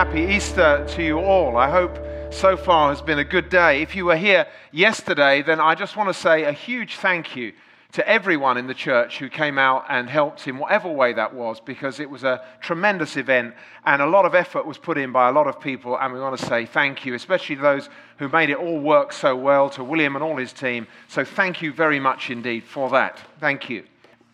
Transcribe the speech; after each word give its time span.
Happy 0.00 0.22
Easter 0.22 0.82
to 0.88 1.02
you 1.02 1.18
all. 1.18 1.58
I 1.58 1.68
hope 1.68 1.98
so 2.32 2.56
far 2.56 2.88
has 2.88 3.02
been 3.02 3.18
a 3.18 3.24
good 3.24 3.50
day. 3.50 3.82
If 3.82 3.94
you 3.94 4.06
were 4.06 4.16
here 4.16 4.46
yesterday, 4.72 5.42
then 5.42 5.60
I 5.60 5.74
just 5.74 5.94
want 5.94 6.08
to 6.08 6.14
say 6.14 6.44
a 6.44 6.52
huge 6.52 6.96
thank 6.96 7.36
you 7.36 7.52
to 7.92 8.08
everyone 8.08 8.56
in 8.56 8.66
the 8.66 8.72
church 8.72 9.18
who 9.18 9.28
came 9.28 9.58
out 9.58 9.84
and 9.90 10.08
helped 10.08 10.48
in 10.48 10.56
whatever 10.56 10.90
way 10.90 11.12
that 11.12 11.34
was, 11.34 11.60
because 11.60 12.00
it 12.00 12.08
was 12.08 12.24
a 12.24 12.42
tremendous 12.62 13.18
event 13.18 13.52
and 13.84 14.00
a 14.00 14.06
lot 14.06 14.24
of 14.24 14.34
effort 14.34 14.64
was 14.64 14.78
put 14.78 14.96
in 14.96 15.12
by 15.12 15.28
a 15.28 15.32
lot 15.32 15.46
of 15.46 15.60
people. 15.60 15.98
And 15.98 16.14
we 16.14 16.18
want 16.18 16.40
to 16.40 16.46
say 16.46 16.64
thank 16.64 17.04
you, 17.04 17.12
especially 17.12 17.56
those 17.56 17.90
who 18.16 18.30
made 18.30 18.48
it 18.48 18.56
all 18.56 18.80
work 18.80 19.12
so 19.12 19.36
well, 19.36 19.68
to 19.68 19.84
William 19.84 20.16
and 20.16 20.24
all 20.24 20.38
his 20.38 20.54
team. 20.54 20.86
So 21.08 21.26
thank 21.26 21.60
you 21.60 21.74
very 21.74 22.00
much 22.00 22.30
indeed 22.30 22.64
for 22.64 22.88
that. 22.88 23.20
Thank 23.38 23.68
you. 23.68 23.84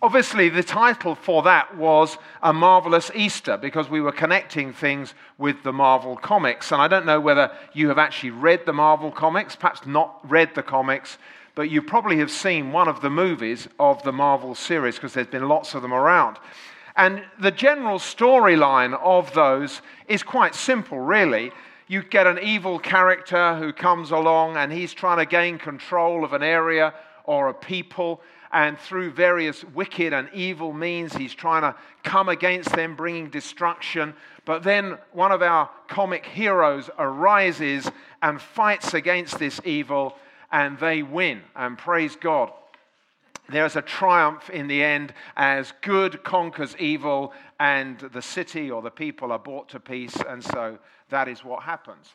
Obviously, 0.06 0.48
the 0.48 0.62
title 0.62 1.16
for 1.16 1.42
that 1.42 1.76
was 1.76 2.16
A 2.40 2.52
Marvelous 2.52 3.10
Easter 3.12 3.56
because 3.56 3.90
we 3.90 4.00
were 4.00 4.12
connecting 4.12 4.72
things 4.72 5.14
with 5.36 5.64
the 5.64 5.72
Marvel 5.72 6.16
comics. 6.16 6.70
And 6.70 6.80
I 6.80 6.86
don't 6.86 7.06
know 7.06 7.18
whether 7.18 7.50
you 7.72 7.88
have 7.88 7.98
actually 7.98 8.30
read 8.30 8.66
the 8.66 8.72
Marvel 8.72 9.10
comics, 9.10 9.56
perhaps 9.56 9.84
not 9.84 10.20
read 10.22 10.54
the 10.54 10.62
comics, 10.62 11.18
but 11.56 11.70
you 11.70 11.82
probably 11.82 12.18
have 12.18 12.30
seen 12.30 12.70
one 12.70 12.86
of 12.86 13.00
the 13.00 13.10
movies 13.10 13.66
of 13.80 14.00
the 14.04 14.12
Marvel 14.12 14.54
series 14.54 14.94
because 14.94 15.12
there's 15.12 15.26
been 15.26 15.48
lots 15.48 15.74
of 15.74 15.82
them 15.82 15.92
around. 15.92 16.36
And 16.94 17.24
the 17.40 17.50
general 17.50 17.98
storyline 17.98 18.96
of 19.02 19.34
those 19.34 19.82
is 20.06 20.22
quite 20.22 20.54
simple, 20.54 21.00
really. 21.00 21.50
You 21.88 22.04
get 22.04 22.28
an 22.28 22.38
evil 22.40 22.78
character 22.78 23.56
who 23.56 23.72
comes 23.72 24.12
along 24.12 24.56
and 24.56 24.72
he's 24.72 24.94
trying 24.94 25.18
to 25.18 25.26
gain 25.26 25.58
control 25.58 26.22
of 26.22 26.32
an 26.32 26.44
area 26.44 26.94
or 27.24 27.48
a 27.48 27.54
people. 27.54 28.20
And 28.56 28.78
through 28.78 29.10
various 29.10 29.62
wicked 29.64 30.14
and 30.14 30.30
evil 30.32 30.72
means, 30.72 31.14
he's 31.14 31.34
trying 31.34 31.60
to 31.60 31.74
come 32.02 32.30
against 32.30 32.72
them, 32.72 32.96
bringing 32.96 33.28
destruction. 33.28 34.14
But 34.46 34.62
then 34.62 34.96
one 35.12 35.30
of 35.30 35.42
our 35.42 35.68
comic 35.88 36.24
heroes 36.24 36.88
arises 36.98 37.86
and 38.22 38.40
fights 38.40 38.94
against 38.94 39.38
this 39.38 39.60
evil 39.66 40.16
and 40.50 40.78
they 40.78 41.02
win. 41.02 41.42
And 41.54 41.76
praise 41.76 42.16
God. 42.16 42.50
There's 43.50 43.76
a 43.76 43.82
triumph 43.82 44.48
in 44.48 44.68
the 44.68 44.82
end 44.82 45.12
as 45.36 45.74
good 45.82 46.24
conquers 46.24 46.74
evil 46.78 47.34
and 47.60 47.98
the 47.98 48.22
city 48.22 48.70
or 48.70 48.80
the 48.80 48.90
people 48.90 49.32
are 49.32 49.38
brought 49.38 49.68
to 49.68 49.80
peace. 49.80 50.16
And 50.26 50.42
so 50.42 50.78
that 51.10 51.28
is 51.28 51.44
what 51.44 51.64
happens. 51.64 52.14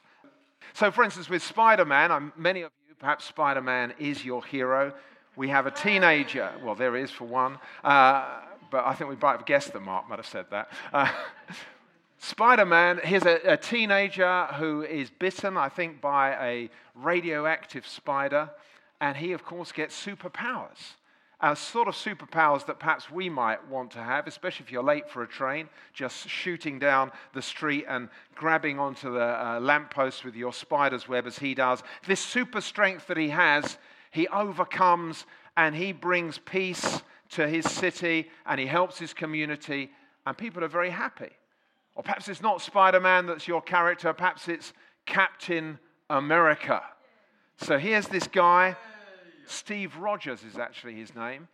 So, 0.73 0.89
for 0.89 1.03
instance, 1.03 1.29
with 1.29 1.43
Spider 1.43 1.85
Man, 1.85 2.31
many 2.35 2.63
of 2.63 2.71
you, 2.89 2.95
perhaps 2.95 3.25
Spider 3.25 3.61
Man 3.61 3.93
is 3.99 4.25
your 4.25 4.43
hero. 4.43 4.91
We 5.41 5.49
have 5.49 5.65
a 5.65 5.71
teenager, 5.71 6.51
well, 6.63 6.75
there 6.75 6.95
is 6.95 7.09
for 7.09 7.25
one, 7.25 7.57
uh, 7.83 8.41
but 8.69 8.85
I 8.85 8.93
think 8.93 9.09
we 9.09 9.15
might 9.15 9.37
have 9.37 9.45
guessed 9.47 9.73
that 9.73 9.79
Mark 9.79 10.07
might 10.07 10.19
have 10.19 10.27
said 10.27 10.45
that. 10.51 10.69
Uh, 10.93 11.11
Spider 12.19 12.63
Man, 12.63 12.99
here's 13.03 13.25
a, 13.25 13.39
a, 13.53 13.57
teenager 13.57 14.45
who 14.59 14.83
is 14.83 15.09
bitten, 15.09 15.57
I 15.57 15.67
think, 15.67 15.99
by 15.99 16.33
a 16.33 16.69
radioactive 16.93 17.87
spider, 17.87 18.51
and 18.99 19.17
he, 19.17 19.31
of 19.31 19.43
course, 19.43 19.71
gets 19.71 19.99
superpowers. 19.99 20.93
Uh, 21.39 21.55
sort 21.55 21.87
of 21.87 21.95
superpowers 21.95 22.63
that 22.67 22.77
perhaps 22.77 23.09
we 23.09 23.27
might 23.27 23.67
want 23.67 23.89
to 23.93 24.03
have, 24.03 24.27
especially 24.27 24.63
if 24.63 24.71
you're 24.71 24.83
late 24.83 25.09
for 25.09 25.23
a 25.23 25.27
train, 25.27 25.67
just 25.91 26.29
shooting 26.29 26.77
down 26.77 27.11
the 27.33 27.41
street 27.41 27.83
and 27.89 28.09
grabbing 28.35 28.77
onto 28.77 29.11
the 29.11 29.43
uh, 29.43 29.59
lamppost 29.59 30.23
with 30.23 30.35
your 30.35 30.53
spider's 30.53 31.07
web 31.07 31.25
as 31.25 31.39
he 31.39 31.55
does. 31.55 31.81
This 32.05 32.19
super 32.19 32.61
strength 32.61 33.07
that 33.07 33.17
he 33.17 33.29
has, 33.29 33.79
he 34.11 34.27
overcomes 34.27 35.25
and 35.57 35.75
he 35.75 35.91
brings 35.91 36.37
peace 36.37 37.01
to 37.29 37.47
his 37.47 37.69
city 37.69 38.29
and 38.45 38.59
he 38.59 38.65
helps 38.65 38.99
his 38.99 39.13
community, 39.13 39.89
and 40.25 40.37
people 40.37 40.63
are 40.63 40.69
very 40.69 40.89
happy. 40.89 41.31
Or 41.95 42.03
perhaps 42.03 42.27
it's 42.27 42.41
not 42.41 42.61
Spider 42.61 42.99
Man 42.99 43.25
that's 43.25 43.47
your 43.47 43.61
character, 43.61 44.13
perhaps 44.13 44.47
it's 44.47 44.73
Captain 45.05 45.79
America. 46.09 46.81
So 47.57 47.77
here's 47.77 48.07
this 48.07 48.27
guy, 48.27 48.75
Steve 49.45 49.95
Rogers 49.97 50.43
is 50.43 50.57
actually 50.57 50.95
his 50.95 51.15
name. 51.15 51.47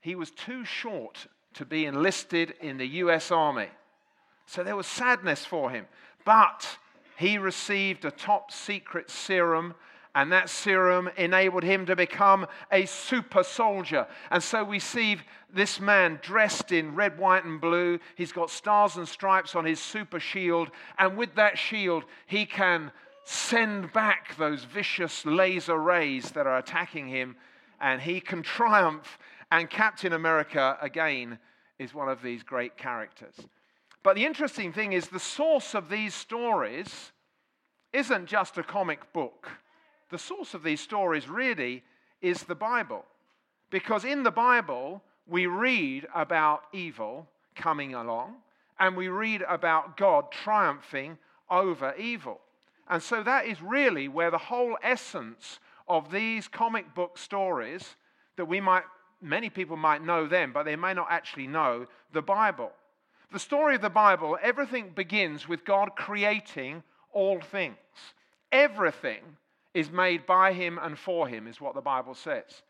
He 0.00 0.14
was 0.14 0.30
too 0.30 0.64
short 0.64 1.26
to 1.54 1.64
be 1.64 1.86
enlisted 1.86 2.54
in 2.60 2.78
the 2.78 2.86
US 2.86 3.30
Army. 3.30 3.68
So 4.46 4.62
there 4.62 4.76
was 4.76 4.86
sadness 4.86 5.44
for 5.44 5.70
him. 5.70 5.86
But 6.24 6.78
he 7.16 7.38
received 7.38 8.04
a 8.04 8.10
top 8.10 8.50
secret 8.50 9.10
serum 9.10 9.74
and 10.14 10.30
that 10.30 10.50
serum 10.50 11.08
enabled 11.16 11.62
him 11.62 11.86
to 11.86 11.96
become 11.96 12.46
a 12.70 12.84
super 12.84 13.42
soldier. 13.42 14.06
And 14.30 14.42
so 14.42 14.62
we 14.62 14.78
see 14.78 15.16
this 15.52 15.80
man 15.80 16.18
dressed 16.22 16.70
in 16.70 16.94
red, 16.94 17.18
white, 17.18 17.44
and 17.44 17.60
blue. 17.60 17.98
He's 18.14 18.32
got 18.32 18.50
stars 18.50 18.96
and 18.96 19.08
stripes 19.08 19.54
on 19.54 19.64
his 19.64 19.80
super 19.80 20.20
shield. 20.20 20.70
And 20.98 21.16
with 21.16 21.34
that 21.36 21.56
shield, 21.56 22.04
he 22.26 22.44
can 22.44 22.92
send 23.24 23.92
back 23.94 24.36
those 24.36 24.64
vicious 24.64 25.24
laser 25.24 25.78
rays 25.78 26.30
that 26.32 26.46
are 26.46 26.58
attacking 26.58 27.08
him. 27.08 27.36
And 27.80 28.00
he 28.00 28.20
can 28.20 28.42
triumph. 28.42 29.18
And 29.50 29.70
Captain 29.70 30.12
America, 30.12 30.76
again, 30.82 31.38
is 31.78 31.94
one 31.94 32.10
of 32.10 32.20
these 32.22 32.42
great 32.42 32.76
characters. 32.76 33.34
But 34.02 34.16
the 34.16 34.26
interesting 34.26 34.74
thing 34.74 34.92
is, 34.92 35.08
the 35.08 35.18
source 35.18 35.74
of 35.74 35.88
these 35.88 36.12
stories 36.12 37.12
isn't 37.94 38.26
just 38.26 38.58
a 38.58 38.62
comic 38.62 39.12
book 39.14 39.48
the 40.12 40.18
source 40.18 40.54
of 40.54 40.62
these 40.62 40.80
stories 40.80 41.28
really 41.28 41.82
is 42.20 42.44
the 42.44 42.54
Bible. 42.54 43.04
Because 43.70 44.04
in 44.04 44.22
the 44.22 44.30
Bible, 44.30 45.02
we 45.26 45.46
read 45.46 46.06
about 46.14 46.64
evil 46.72 47.26
coming 47.56 47.94
along 47.94 48.34
and 48.78 48.96
we 48.96 49.08
read 49.08 49.42
about 49.48 49.96
God 49.96 50.30
triumphing 50.30 51.18
over 51.50 51.94
evil. 51.96 52.40
And 52.88 53.02
so 53.02 53.22
that 53.22 53.46
is 53.46 53.62
really 53.62 54.06
where 54.06 54.30
the 54.30 54.38
whole 54.38 54.76
essence 54.82 55.58
of 55.88 56.12
these 56.12 56.46
comic 56.46 56.94
book 56.94 57.16
stories 57.16 57.96
that 58.36 58.44
we 58.44 58.60
might, 58.60 58.84
many 59.22 59.48
people 59.48 59.76
might 59.76 60.04
know 60.04 60.26
them, 60.26 60.52
but 60.52 60.64
they 60.64 60.76
may 60.76 60.92
not 60.92 61.08
actually 61.10 61.46
know 61.46 61.86
the 62.12 62.22
Bible. 62.22 62.70
The 63.32 63.38
story 63.38 63.76
of 63.76 63.82
the 63.82 63.88
Bible, 63.88 64.38
everything 64.42 64.90
begins 64.90 65.48
with 65.48 65.64
God 65.64 65.92
creating 65.96 66.82
all 67.12 67.40
things. 67.40 67.76
Everything 68.50 69.22
is 69.74 69.90
made 69.90 70.26
by 70.26 70.52
him 70.52 70.78
and 70.80 70.98
for 70.98 71.28
him, 71.28 71.46
is 71.46 71.60
what 71.60 71.74
the 71.74 71.80
Bible 71.80 72.14
says. 72.14 72.62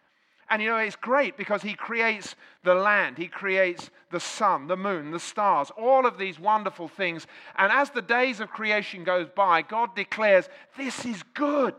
And 0.53 0.61
you 0.61 0.69
know, 0.69 0.77
it's 0.77 0.97
great 0.97 1.37
because 1.37 1.63
he 1.63 1.75
creates 1.75 2.35
the 2.63 2.75
land, 2.75 3.17
he 3.17 3.27
creates 3.27 3.91
the 4.11 4.21
sun, 4.21 4.67
the 4.67 4.77
moon, 4.77 5.11
the 5.11 5.19
stars, 5.19 5.71
all 5.79 6.05
of 6.07 6.19
these 6.19 6.39
wonderful 6.39 6.89
things. 6.89 7.27
And 7.57 7.73
as 7.73 7.91
the 7.91 8.03
days 8.03 8.39
of 8.39 8.51
creation 8.51 9.03
goes 9.03 9.29
by, 9.35 9.63
God 9.63 9.97
declares, 9.97 10.49
This 10.77 11.07
is 11.07 11.23
good. 11.35 11.77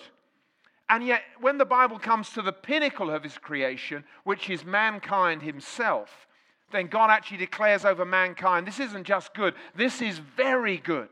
And 0.90 1.06
yet, 1.06 1.22
when 1.40 1.58
the 1.58 1.66
Bible 1.66 2.00
comes 2.00 2.32
to 2.32 2.42
the 2.42 2.52
pinnacle 2.52 3.10
of 3.10 3.24
his 3.24 3.38
creation, 3.38 4.04
which 4.24 4.50
is 4.50 4.66
mankind 4.66 5.44
himself, 5.44 6.28
then 6.72 6.88
God 6.88 7.12
actually 7.12 7.38
declares 7.38 7.86
over 7.86 8.06
mankind, 8.06 8.66
This 8.66 8.80
isn't 8.80 9.06
just 9.06 9.34
good, 9.36 9.54
this 9.76 10.02
is 10.02 10.18
very 10.18 10.78
good. 10.78 11.10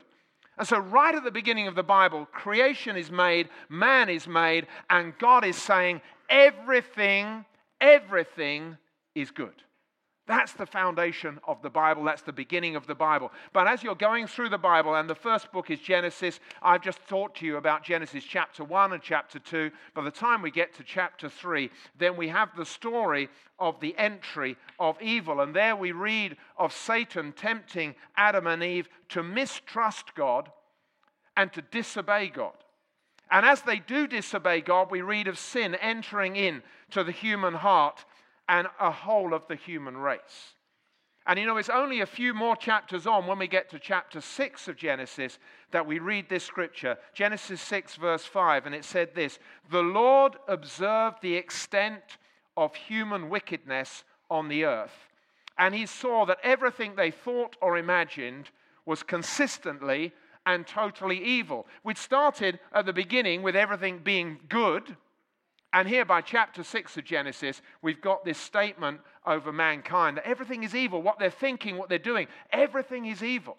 And 0.58 0.68
so, 0.68 0.78
right 0.78 1.14
at 1.14 1.24
the 1.24 1.30
beginning 1.30 1.66
of 1.66 1.74
the 1.74 1.82
Bible, 1.82 2.26
creation 2.26 2.96
is 2.96 3.10
made, 3.10 3.48
man 3.68 4.08
is 4.08 4.26
made, 4.28 4.66
and 4.90 5.16
God 5.18 5.44
is 5.44 5.56
saying, 5.56 6.02
everything, 6.28 7.44
everything 7.80 8.76
is 9.14 9.30
good. 9.30 9.54
That's 10.26 10.52
the 10.52 10.66
foundation 10.66 11.40
of 11.48 11.60
the 11.62 11.70
Bible. 11.70 12.04
That's 12.04 12.22
the 12.22 12.32
beginning 12.32 12.76
of 12.76 12.86
the 12.86 12.94
Bible. 12.94 13.32
But 13.52 13.66
as 13.66 13.82
you're 13.82 13.96
going 13.96 14.28
through 14.28 14.50
the 14.50 14.58
Bible, 14.58 14.94
and 14.94 15.10
the 15.10 15.16
first 15.16 15.50
book 15.50 15.68
is 15.68 15.80
Genesis, 15.80 16.38
I've 16.62 16.82
just 16.82 17.00
talked 17.08 17.38
to 17.38 17.46
you 17.46 17.56
about 17.56 17.82
Genesis 17.82 18.22
chapter 18.22 18.62
1 18.62 18.92
and 18.92 19.02
chapter 19.02 19.40
2. 19.40 19.70
By 19.94 20.02
the 20.02 20.12
time 20.12 20.40
we 20.40 20.52
get 20.52 20.74
to 20.74 20.84
chapter 20.84 21.28
3, 21.28 21.70
then 21.98 22.16
we 22.16 22.28
have 22.28 22.50
the 22.56 22.64
story 22.64 23.28
of 23.58 23.80
the 23.80 23.96
entry 23.98 24.56
of 24.78 25.00
evil. 25.02 25.40
And 25.40 25.54
there 25.54 25.74
we 25.74 25.90
read 25.90 26.36
of 26.56 26.72
Satan 26.72 27.32
tempting 27.32 27.96
Adam 28.16 28.46
and 28.46 28.62
Eve 28.62 28.88
to 29.08 29.24
mistrust 29.24 30.14
God 30.14 30.50
and 31.36 31.52
to 31.52 31.62
disobey 31.62 32.28
God. 32.28 32.54
And 33.28 33.44
as 33.46 33.62
they 33.62 33.78
do 33.78 34.06
disobey 34.06 34.60
God, 34.60 34.90
we 34.90 35.00
read 35.00 35.26
of 35.26 35.38
sin 35.38 35.74
entering 35.76 36.36
in 36.36 36.62
to 36.90 37.02
the 37.02 37.12
human 37.12 37.54
heart 37.54 38.04
and 38.52 38.68
a 38.78 38.90
whole 38.90 39.32
of 39.32 39.48
the 39.48 39.56
human 39.56 39.96
race. 39.96 40.52
And 41.26 41.38
you 41.38 41.46
know, 41.46 41.56
it's 41.56 41.70
only 41.70 42.02
a 42.02 42.06
few 42.06 42.34
more 42.34 42.54
chapters 42.54 43.06
on 43.06 43.26
when 43.26 43.38
we 43.38 43.48
get 43.48 43.70
to 43.70 43.78
chapter 43.78 44.20
6 44.20 44.68
of 44.68 44.76
Genesis 44.76 45.38
that 45.70 45.86
we 45.86 45.98
read 45.98 46.28
this 46.28 46.44
scripture. 46.44 46.98
Genesis 47.14 47.62
6, 47.62 47.96
verse 47.96 48.26
5, 48.26 48.66
and 48.66 48.74
it 48.74 48.84
said 48.84 49.14
this 49.14 49.38
The 49.70 49.80
Lord 49.80 50.36
observed 50.48 51.22
the 51.22 51.34
extent 51.34 52.18
of 52.54 52.74
human 52.74 53.30
wickedness 53.30 54.04
on 54.30 54.48
the 54.48 54.66
earth, 54.66 55.08
and 55.56 55.74
he 55.74 55.86
saw 55.86 56.26
that 56.26 56.38
everything 56.42 56.94
they 56.94 57.10
thought 57.10 57.56
or 57.62 57.78
imagined 57.78 58.50
was 58.84 59.02
consistently 59.02 60.12
and 60.44 60.66
totally 60.66 61.24
evil. 61.24 61.66
We'd 61.84 61.96
started 61.96 62.60
at 62.74 62.84
the 62.84 62.92
beginning 62.92 63.42
with 63.42 63.56
everything 63.56 64.00
being 64.00 64.40
good. 64.50 64.94
And 65.72 65.88
here 65.88 66.04
by 66.04 66.20
chapter 66.20 66.62
6 66.62 66.98
of 66.98 67.04
Genesis, 67.04 67.62
we've 67.80 68.00
got 68.00 68.24
this 68.24 68.36
statement 68.36 69.00
over 69.26 69.52
mankind 69.52 70.18
that 70.18 70.26
everything 70.26 70.64
is 70.64 70.74
evil. 70.74 71.00
What 71.00 71.18
they're 71.18 71.30
thinking, 71.30 71.78
what 71.78 71.88
they're 71.88 71.98
doing, 71.98 72.26
everything 72.50 73.06
is 73.06 73.22
evil. 73.22 73.56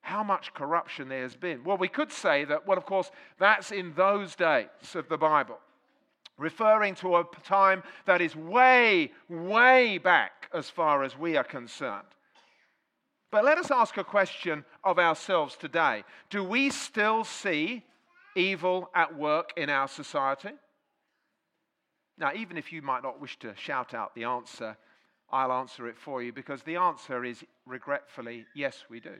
How 0.00 0.24
much 0.24 0.52
corruption 0.54 1.08
there 1.08 1.22
has 1.22 1.36
been. 1.36 1.62
Well, 1.62 1.78
we 1.78 1.88
could 1.88 2.10
say 2.10 2.44
that, 2.46 2.66
well, 2.66 2.76
of 2.76 2.84
course, 2.84 3.10
that's 3.38 3.70
in 3.70 3.94
those 3.94 4.34
days 4.34 4.66
of 4.94 5.08
the 5.08 5.16
Bible, 5.16 5.58
referring 6.36 6.96
to 6.96 7.16
a 7.16 7.24
time 7.44 7.84
that 8.06 8.20
is 8.20 8.34
way, 8.34 9.12
way 9.28 9.98
back 9.98 10.50
as 10.52 10.68
far 10.68 11.04
as 11.04 11.16
we 11.16 11.36
are 11.36 11.44
concerned. 11.44 12.06
But 13.30 13.44
let 13.44 13.58
us 13.58 13.70
ask 13.70 13.96
a 13.96 14.04
question 14.04 14.64
of 14.82 14.98
ourselves 14.98 15.56
today 15.56 16.04
Do 16.28 16.42
we 16.44 16.70
still 16.70 17.24
see 17.24 17.84
evil 18.36 18.90
at 18.94 19.16
work 19.16 19.52
in 19.56 19.70
our 19.70 19.88
society? 19.88 20.50
Now, 22.18 22.32
even 22.34 22.56
if 22.56 22.72
you 22.72 22.82
might 22.82 23.02
not 23.02 23.20
wish 23.20 23.38
to 23.40 23.54
shout 23.56 23.94
out 23.94 24.14
the 24.14 24.24
answer, 24.24 24.76
I'll 25.30 25.52
answer 25.52 25.88
it 25.88 25.98
for 25.98 26.22
you 26.22 26.32
because 26.32 26.62
the 26.62 26.76
answer 26.76 27.24
is 27.24 27.44
regretfully 27.66 28.46
yes, 28.54 28.84
we 28.88 29.00
do. 29.00 29.16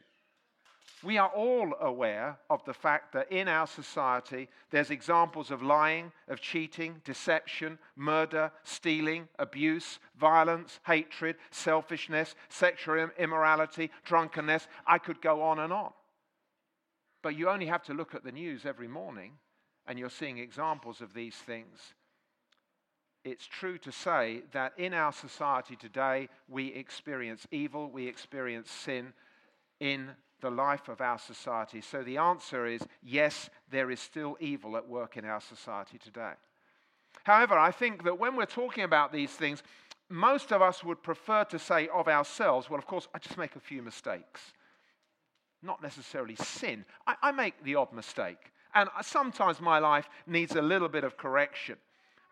We 1.03 1.19
are 1.19 1.29
all 1.29 1.75
aware 1.81 2.39
of 2.49 2.65
the 2.65 2.73
fact 2.73 3.13
that 3.13 3.31
in 3.31 3.49
our 3.49 3.67
society 3.67 4.49
there's 4.71 4.91
examples 4.91 5.51
of 5.51 5.63
lying, 5.63 6.13
of 6.29 6.41
cheating, 6.41 7.03
deception, 7.05 7.79
murder, 7.97 8.51
stealing, 8.63 9.29
abuse, 9.39 9.99
violence, 10.19 10.81
hatred, 10.87 11.37
selfishness, 11.51 12.35
sexual 12.49 13.11
immorality, 13.19 13.91
drunkenness. 14.05 14.67
I 14.87 14.99
could 14.99 15.21
go 15.21 15.43
on 15.43 15.59
and 15.59 15.73
on. 15.73 15.93
But 17.23 17.37
you 17.37 17.51
only 17.51 17.67
have 17.67 17.83
to 17.85 17.95
look 17.95 18.15
at 18.15 18.25
the 18.25 18.33
news 18.33 18.65
every 18.65 18.89
morning 18.89 19.33
and 19.87 19.99
you're 19.99 20.11
seeing 20.11 20.39
examples 20.39 21.01
of 21.01 21.13
these 21.13 21.35
things. 21.35 21.95
It's 23.25 23.47
true 23.47 23.79
to 23.79 23.91
say 23.91 24.43
that 24.53 24.75
in 24.77 24.93
our 24.93 25.13
society 25.13 25.77
today, 25.77 26.29
we 26.49 26.69
experience 26.69 27.47
evil, 27.51 27.91
we 27.91 28.07
experience 28.07 28.71
sin 28.71 29.15
in 29.81 30.11
the 30.45 30.51
life 30.51 30.89
of 30.89 31.01
our 31.01 31.19
society? 31.19 31.81
So 31.81 32.03
the 32.03 32.19
answer 32.19 32.67
is 32.67 32.83
yes, 33.03 33.49
there 33.71 33.91
is 33.91 33.99
still 33.99 34.37
evil 34.41 34.77
at 34.77 34.87
work 34.87 35.17
in 35.17 35.25
our 35.25 35.41
society 35.41 35.99
today. 35.99 36.35
However, 37.25 37.59
I 37.59 37.71
think 37.71 38.05
that 38.05 38.19
when 38.19 38.37
we're 38.37 38.45
talking 38.45 38.85
about 38.85 39.13
these 39.13 39.31
things, 39.31 39.63
most 40.11 40.53
of 40.53 40.61
us 40.61 40.85
would 40.85 41.03
prefer 41.03 41.45
to 41.45 41.59
say 41.59 41.89
of 41.89 42.09
ourselves, 42.09 42.69
well, 42.69 42.79
of 42.79 42.87
course, 42.87 43.09
I 43.15 43.19
just 43.19 43.39
make 43.39 43.57
a 43.57 43.61
few 43.61 43.83
mistakes. 43.83 44.53
Not 45.63 45.83
necessarily 45.83 46.37
sin. 46.37 46.85
I, 47.07 47.15
I 47.23 47.33
make 47.33 47.65
the 47.65 47.77
odd 47.77 47.93
mistake. 47.95 48.53
And 48.75 48.91
sometimes 49.03 49.61
my 49.61 49.79
life 49.79 50.11
needs 50.27 50.57
a 50.57 50.63
little 50.63 50.89
bit 50.89 51.05
of 51.05 51.17
correction. 51.17 51.77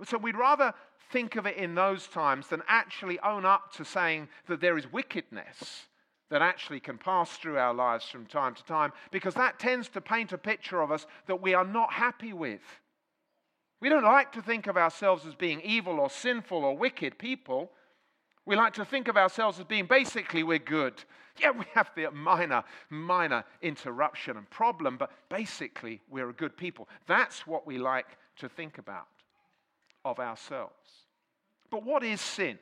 So 0.04 0.18
we'd 0.18 0.36
rather 0.36 0.74
think 1.10 1.36
of 1.36 1.46
it 1.46 1.56
in 1.56 1.74
those 1.74 2.06
times 2.08 2.48
than 2.48 2.62
actually 2.66 3.18
own 3.20 3.44
up 3.44 3.72
to 3.74 3.84
saying 3.84 4.28
that 4.48 4.60
there 4.60 4.78
is 4.78 4.90
wickedness 4.90 5.86
that 6.30 6.42
actually 6.42 6.80
can 6.80 6.96
pass 6.96 7.36
through 7.36 7.58
our 7.58 7.74
lives 7.74 8.06
from 8.06 8.24
time 8.24 8.54
to 8.54 8.64
time 8.64 8.92
because 9.10 9.34
that 9.34 9.58
tends 9.58 9.88
to 9.90 10.00
paint 10.00 10.32
a 10.32 10.38
picture 10.38 10.80
of 10.80 10.90
us 10.90 11.06
that 11.26 11.42
we 11.42 11.52
are 11.52 11.64
not 11.64 11.92
happy 11.92 12.32
with. 12.32 12.62
We 13.80 13.90
don't 13.90 14.04
like 14.04 14.32
to 14.32 14.42
think 14.42 14.66
of 14.66 14.76
ourselves 14.76 15.26
as 15.26 15.34
being 15.34 15.60
evil 15.60 16.00
or 16.00 16.08
sinful 16.08 16.64
or 16.64 16.76
wicked 16.76 17.18
people. 17.18 17.70
We 18.46 18.56
like 18.56 18.72
to 18.74 18.84
think 18.84 19.08
of 19.08 19.16
ourselves 19.16 19.58
as 19.58 19.66
being 19.66 19.86
basically 19.86 20.42
we're 20.42 20.58
good. 20.58 20.94
Yeah, 21.38 21.50
we 21.50 21.64
have 21.74 21.90
the 21.94 22.10
minor, 22.10 22.64
minor 22.88 23.44
interruption 23.60 24.36
and 24.36 24.48
problem, 24.48 24.96
but 24.96 25.10
basically 25.28 26.00
we're 26.08 26.30
a 26.30 26.34
good 26.34 26.56
people. 26.56 26.88
That's 27.06 27.46
what 27.46 27.66
we 27.66 27.76
like 27.76 28.06
to 28.36 28.48
think 28.48 28.78
about 28.78 29.06
of 30.04 30.18
ourselves. 30.18 30.72
But 31.70 31.84
what 31.84 32.02
is 32.02 32.20
sin? 32.20 32.58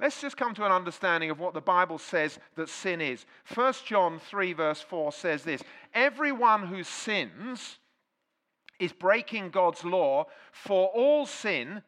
Let's 0.00 0.20
just 0.20 0.36
come 0.36 0.54
to 0.54 0.64
an 0.64 0.72
understanding 0.72 1.30
of 1.30 1.38
what 1.38 1.52
the 1.52 1.60
Bible 1.60 1.98
says 1.98 2.38
that 2.56 2.70
sin 2.70 3.00
is. 3.00 3.26
1 3.54 3.74
John 3.84 4.18
3, 4.18 4.54
verse 4.54 4.80
4 4.80 5.12
says 5.12 5.44
this 5.44 5.62
Everyone 5.92 6.66
who 6.66 6.82
sins 6.82 7.78
is 8.78 8.92
breaking 8.92 9.50
God's 9.50 9.84
law, 9.84 10.26
for 10.52 10.88
all 10.88 11.26
sin 11.26 11.82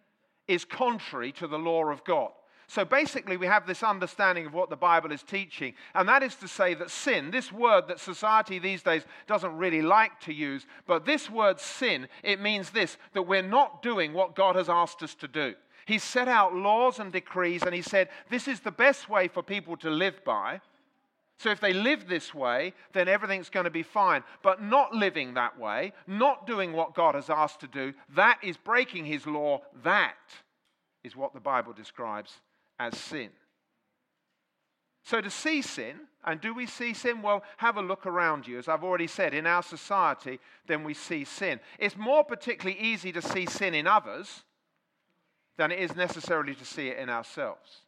is 0.46 0.64
contrary 0.64 1.32
to 1.32 1.46
the 1.46 1.58
law 1.58 1.86
of 1.86 2.04
God. 2.04 2.32
So 2.68 2.84
basically, 2.84 3.36
we 3.36 3.46
have 3.46 3.66
this 3.66 3.82
understanding 3.82 4.46
of 4.46 4.54
what 4.54 4.70
the 4.70 4.76
Bible 4.76 5.12
is 5.12 5.22
teaching, 5.22 5.74
and 5.94 6.08
that 6.08 6.22
is 6.22 6.36
to 6.36 6.48
say 6.48 6.74
that 6.74 6.90
sin, 6.90 7.30
this 7.30 7.52
word 7.52 7.88
that 7.88 8.00
society 8.00 8.58
these 8.58 8.82
days 8.82 9.04
doesn't 9.26 9.56
really 9.56 9.82
like 9.82 10.18
to 10.20 10.32
use, 10.32 10.66
but 10.86 11.04
this 11.04 11.28
word 11.28 11.60
sin, 11.60 12.08
it 12.22 12.40
means 12.40 12.70
this 12.70 12.96
that 13.12 13.22
we're 13.22 13.42
not 13.42 13.82
doing 13.82 14.12
what 14.12 14.34
God 14.34 14.56
has 14.56 14.68
asked 14.68 15.02
us 15.02 15.14
to 15.16 15.28
do. 15.28 15.54
He 15.86 15.98
set 15.98 16.28
out 16.28 16.54
laws 16.54 16.98
and 16.98 17.12
decrees, 17.12 17.62
and 17.62 17.74
he 17.74 17.82
said, 17.82 18.08
This 18.30 18.48
is 18.48 18.60
the 18.60 18.70
best 18.70 19.08
way 19.08 19.28
for 19.28 19.42
people 19.42 19.76
to 19.78 19.90
live 19.90 20.24
by. 20.24 20.60
So 21.38 21.50
if 21.50 21.60
they 21.60 21.72
live 21.72 22.06
this 22.06 22.32
way, 22.32 22.72
then 22.92 23.08
everything's 23.08 23.50
going 23.50 23.64
to 23.64 23.70
be 23.70 23.82
fine. 23.82 24.22
But 24.42 24.62
not 24.62 24.94
living 24.94 25.34
that 25.34 25.58
way, 25.58 25.92
not 26.06 26.46
doing 26.46 26.72
what 26.72 26.94
God 26.94 27.16
has 27.16 27.28
asked 27.28 27.60
to 27.60 27.66
do, 27.66 27.92
that 28.14 28.38
is 28.42 28.56
breaking 28.56 29.06
his 29.06 29.26
law. 29.26 29.62
That 29.82 30.14
is 31.02 31.16
what 31.16 31.34
the 31.34 31.40
Bible 31.40 31.72
describes 31.72 32.40
as 32.82 32.98
sin. 32.98 33.30
So 35.04 35.20
to 35.20 35.30
see 35.30 35.62
sin, 35.62 36.00
and 36.24 36.40
do 36.40 36.54
we 36.54 36.66
see 36.66 36.94
sin? 36.94 37.22
Well, 37.22 37.42
have 37.56 37.76
a 37.76 37.82
look 37.82 38.06
around 38.06 38.46
you. 38.46 38.58
As 38.58 38.68
I've 38.68 38.84
already 38.84 39.08
said, 39.08 39.34
in 39.34 39.46
our 39.46 39.62
society, 39.62 40.38
then 40.66 40.84
we 40.84 40.94
see 40.94 41.24
sin. 41.24 41.58
It's 41.78 41.96
more 41.96 42.24
particularly 42.24 42.80
easy 42.80 43.10
to 43.12 43.22
see 43.22 43.46
sin 43.46 43.74
in 43.74 43.86
others 43.86 44.44
than 45.56 45.72
it 45.72 45.80
is 45.80 45.96
necessarily 45.96 46.54
to 46.54 46.64
see 46.64 46.88
it 46.88 46.98
in 46.98 47.08
ourselves. 47.08 47.80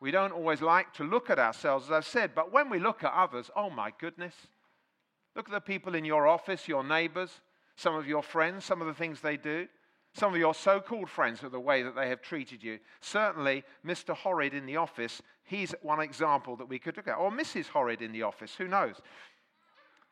We 0.00 0.10
don't 0.10 0.32
always 0.32 0.62
like 0.62 0.92
to 0.94 1.04
look 1.04 1.30
at 1.30 1.38
ourselves, 1.38 1.86
as 1.86 1.92
I've 1.92 2.06
said, 2.06 2.34
but 2.34 2.52
when 2.52 2.70
we 2.70 2.78
look 2.78 3.04
at 3.04 3.12
others, 3.12 3.50
oh 3.54 3.70
my 3.70 3.92
goodness. 3.98 4.34
Look 5.36 5.48
at 5.48 5.52
the 5.52 5.60
people 5.60 5.94
in 5.94 6.04
your 6.04 6.26
office, 6.26 6.66
your 6.66 6.82
neighbors, 6.82 7.30
some 7.76 7.94
of 7.94 8.08
your 8.08 8.22
friends, 8.22 8.64
some 8.64 8.80
of 8.80 8.86
the 8.86 8.94
things 8.94 9.20
they 9.20 9.36
do, 9.36 9.68
some 10.14 10.34
of 10.34 10.38
your 10.38 10.54
so 10.54 10.80
called 10.80 11.08
friends, 11.08 11.42
of 11.42 11.52
the 11.52 11.60
way 11.60 11.82
that 11.82 11.94
they 11.94 12.08
have 12.08 12.20
treated 12.20 12.62
you. 12.62 12.78
Certainly, 13.00 13.64
Mr. 13.84 14.14
Horrid 14.14 14.52
in 14.52 14.66
the 14.66 14.76
office, 14.76 15.22
he's 15.44 15.74
one 15.82 16.00
example 16.00 16.56
that 16.56 16.68
we 16.68 16.78
could 16.78 16.96
look 16.96 17.08
at. 17.08 17.16
Or 17.16 17.30
Mrs. 17.30 17.68
Horrid 17.68 18.02
in 18.02 18.12
the 18.12 18.22
office, 18.22 18.54
who 18.54 18.68
knows? 18.68 18.96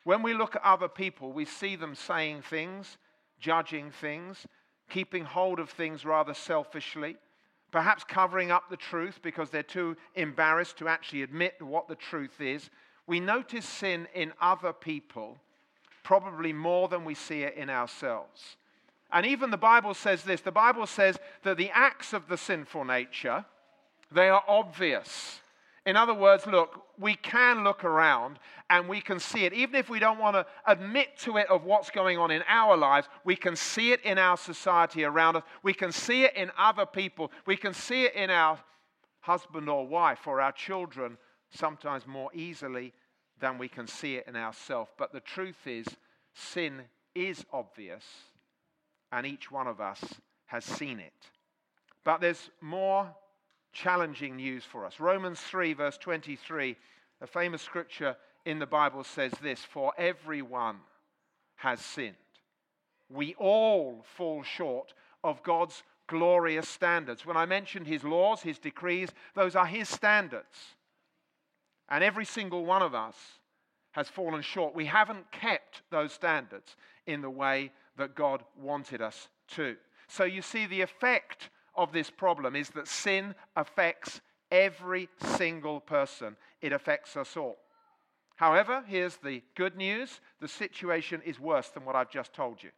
When 0.03 0.23
we 0.23 0.33
look 0.33 0.55
at 0.55 0.63
other 0.63 0.87
people, 0.87 1.31
we 1.31 1.45
see 1.45 1.75
them 1.75 1.93
saying 1.93 2.41
things, 2.41 2.97
judging 3.39 3.91
things, 3.91 4.47
keeping 4.89 5.23
hold 5.23 5.59
of 5.59 5.69
things 5.69 6.03
rather 6.03 6.33
selfishly, 6.33 7.17
perhaps 7.71 8.03
covering 8.03 8.51
up 8.51 8.69
the 8.69 8.77
truth 8.77 9.19
because 9.21 9.51
they're 9.51 9.63
too 9.63 9.95
embarrassed 10.15 10.77
to 10.77 10.87
actually 10.87 11.21
admit 11.21 11.61
what 11.61 11.87
the 11.87 11.95
truth 11.95 12.41
is. 12.41 12.71
We 13.05 13.19
notice 13.19 13.65
sin 13.65 14.07
in 14.15 14.33
other 14.41 14.73
people 14.73 15.37
probably 16.03 16.51
more 16.51 16.87
than 16.87 17.05
we 17.05 17.13
see 17.13 17.43
it 17.43 17.55
in 17.55 17.69
ourselves. 17.69 18.57
And 19.11 19.25
even 19.25 19.51
the 19.51 19.57
Bible 19.57 19.93
says 19.93 20.23
this 20.23 20.41
the 20.41 20.51
Bible 20.51 20.87
says 20.87 21.17
that 21.43 21.57
the 21.57 21.71
acts 21.73 22.13
of 22.13 22.27
the 22.27 22.37
sinful 22.37 22.85
nature, 22.85 23.45
they 24.11 24.29
are 24.29 24.43
obvious. 24.47 25.39
In 25.85 25.95
other 25.95 26.13
words, 26.13 26.45
look, 26.45 26.85
we 26.99 27.15
can 27.15 27.63
look 27.63 27.83
around 27.83 28.37
and 28.69 28.87
we 28.87 29.01
can 29.01 29.19
see 29.19 29.45
it. 29.45 29.53
Even 29.53 29.75
if 29.75 29.89
we 29.89 29.97
don't 29.97 30.19
want 30.19 30.35
to 30.35 30.45
admit 30.67 31.17
to 31.19 31.37
it 31.37 31.49
of 31.49 31.63
what's 31.63 31.89
going 31.89 32.19
on 32.19 32.29
in 32.29 32.43
our 32.47 32.77
lives, 32.77 33.07
we 33.25 33.35
can 33.35 33.55
see 33.55 33.91
it 33.91 33.99
in 34.03 34.19
our 34.19 34.37
society 34.37 35.03
around 35.03 35.37
us. 35.37 35.43
We 35.63 35.73
can 35.73 35.91
see 35.91 36.23
it 36.23 36.35
in 36.35 36.51
other 36.55 36.85
people. 36.85 37.31
We 37.47 37.57
can 37.57 37.73
see 37.73 38.03
it 38.03 38.13
in 38.13 38.29
our 38.29 38.59
husband 39.21 39.69
or 39.69 39.87
wife 39.87 40.27
or 40.27 40.39
our 40.39 40.51
children 40.51 41.17
sometimes 41.49 42.05
more 42.05 42.29
easily 42.35 42.93
than 43.39 43.57
we 43.57 43.67
can 43.67 43.87
see 43.87 44.17
it 44.17 44.27
in 44.27 44.35
ourselves. 44.35 44.91
But 44.99 45.11
the 45.11 45.19
truth 45.19 45.65
is, 45.65 45.87
sin 46.35 46.83
is 47.15 47.43
obvious 47.51 48.03
and 49.11 49.25
each 49.25 49.51
one 49.51 49.67
of 49.67 49.81
us 49.81 50.01
has 50.45 50.63
seen 50.63 50.99
it. 50.99 51.13
But 52.03 52.21
there's 52.21 52.49
more 52.61 53.13
challenging 53.73 54.37
news 54.37 54.63
for 54.63 54.85
us. 54.85 54.99
Romans 54.99 55.39
3, 55.39 55.73
verse 55.73 55.97
23, 55.97 56.75
a 57.21 57.27
famous 57.27 57.61
scripture 57.61 58.15
in 58.45 58.59
the 58.59 58.65
Bible 58.65 59.03
says 59.03 59.31
this 59.41 59.59
For 59.59 59.93
everyone 59.97 60.77
has 61.55 61.79
sinned. 61.79 62.15
We 63.09 63.35
all 63.35 64.03
fall 64.15 64.43
short 64.43 64.93
of 65.23 65.43
God's 65.43 65.83
glorious 66.07 66.67
standards. 66.67 67.25
When 67.25 67.37
I 67.37 67.45
mentioned 67.45 67.87
his 67.87 68.03
laws, 68.03 68.41
his 68.41 68.59
decrees, 68.59 69.09
those 69.35 69.55
are 69.55 69.65
his 69.65 69.87
standards. 69.87 70.75
And 71.89 72.03
every 72.03 72.25
single 72.25 72.65
one 72.65 72.81
of 72.81 72.95
us 72.95 73.15
has 73.91 74.09
fallen 74.09 74.41
short. 74.41 74.75
We 74.75 74.85
haven't 74.85 75.31
kept 75.31 75.81
those 75.89 76.13
standards 76.13 76.75
in 77.05 77.21
the 77.21 77.29
way 77.29 77.71
that 77.97 78.15
God 78.15 78.43
wanted 78.59 79.01
us 79.01 79.29
to. 79.55 79.75
So 80.07 80.23
you 80.23 80.41
see, 80.41 80.65
the 80.65 80.81
effect 80.81 81.49
of 81.75 81.91
this 81.91 82.09
problem 82.09 82.55
is 82.55 82.69
that 82.69 82.87
sin 82.87 83.35
affects 83.55 84.21
every 84.51 85.09
single 85.37 85.79
person, 85.79 86.35
it 86.61 86.73
affects 86.73 87.15
us 87.15 87.37
all. 87.37 87.57
However, 88.35 88.83
here's 88.87 89.17
the 89.17 89.43
good 89.55 89.77
news 89.77 90.19
the 90.39 90.47
situation 90.47 91.21
is 91.25 91.39
worse 91.39 91.69
than 91.69 91.85
what 91.85 91.95
I've 91.95 92.09
just 92.09 92.33
told 92.33 92.61
you. 92.63 92.71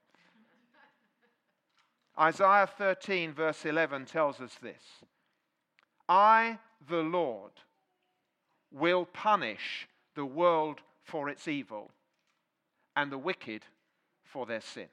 Isaiah 2.20 2.70
13, 2.78 3.34
verse 3.34 3.66
11, 3.66 4.06
tells 4.06 4.40
us 4.40 4.56
this 4.62 4.84
I, 6.08 6.60
the 6.88 6.98
Lord, 6.98 7.52
will 8.72 9.06
punish 9.06 9.88
the 10.16 10.26
world 10.26 10.82
for 11.04 11.30
its 11.30 11.48
evil 11.48 11.92
and 12.96 13.12
the 13.12 13.18
wicked 13.18 13.64
for 14.24 14.46
their 14.46 14.62
sin. 14.62 14.88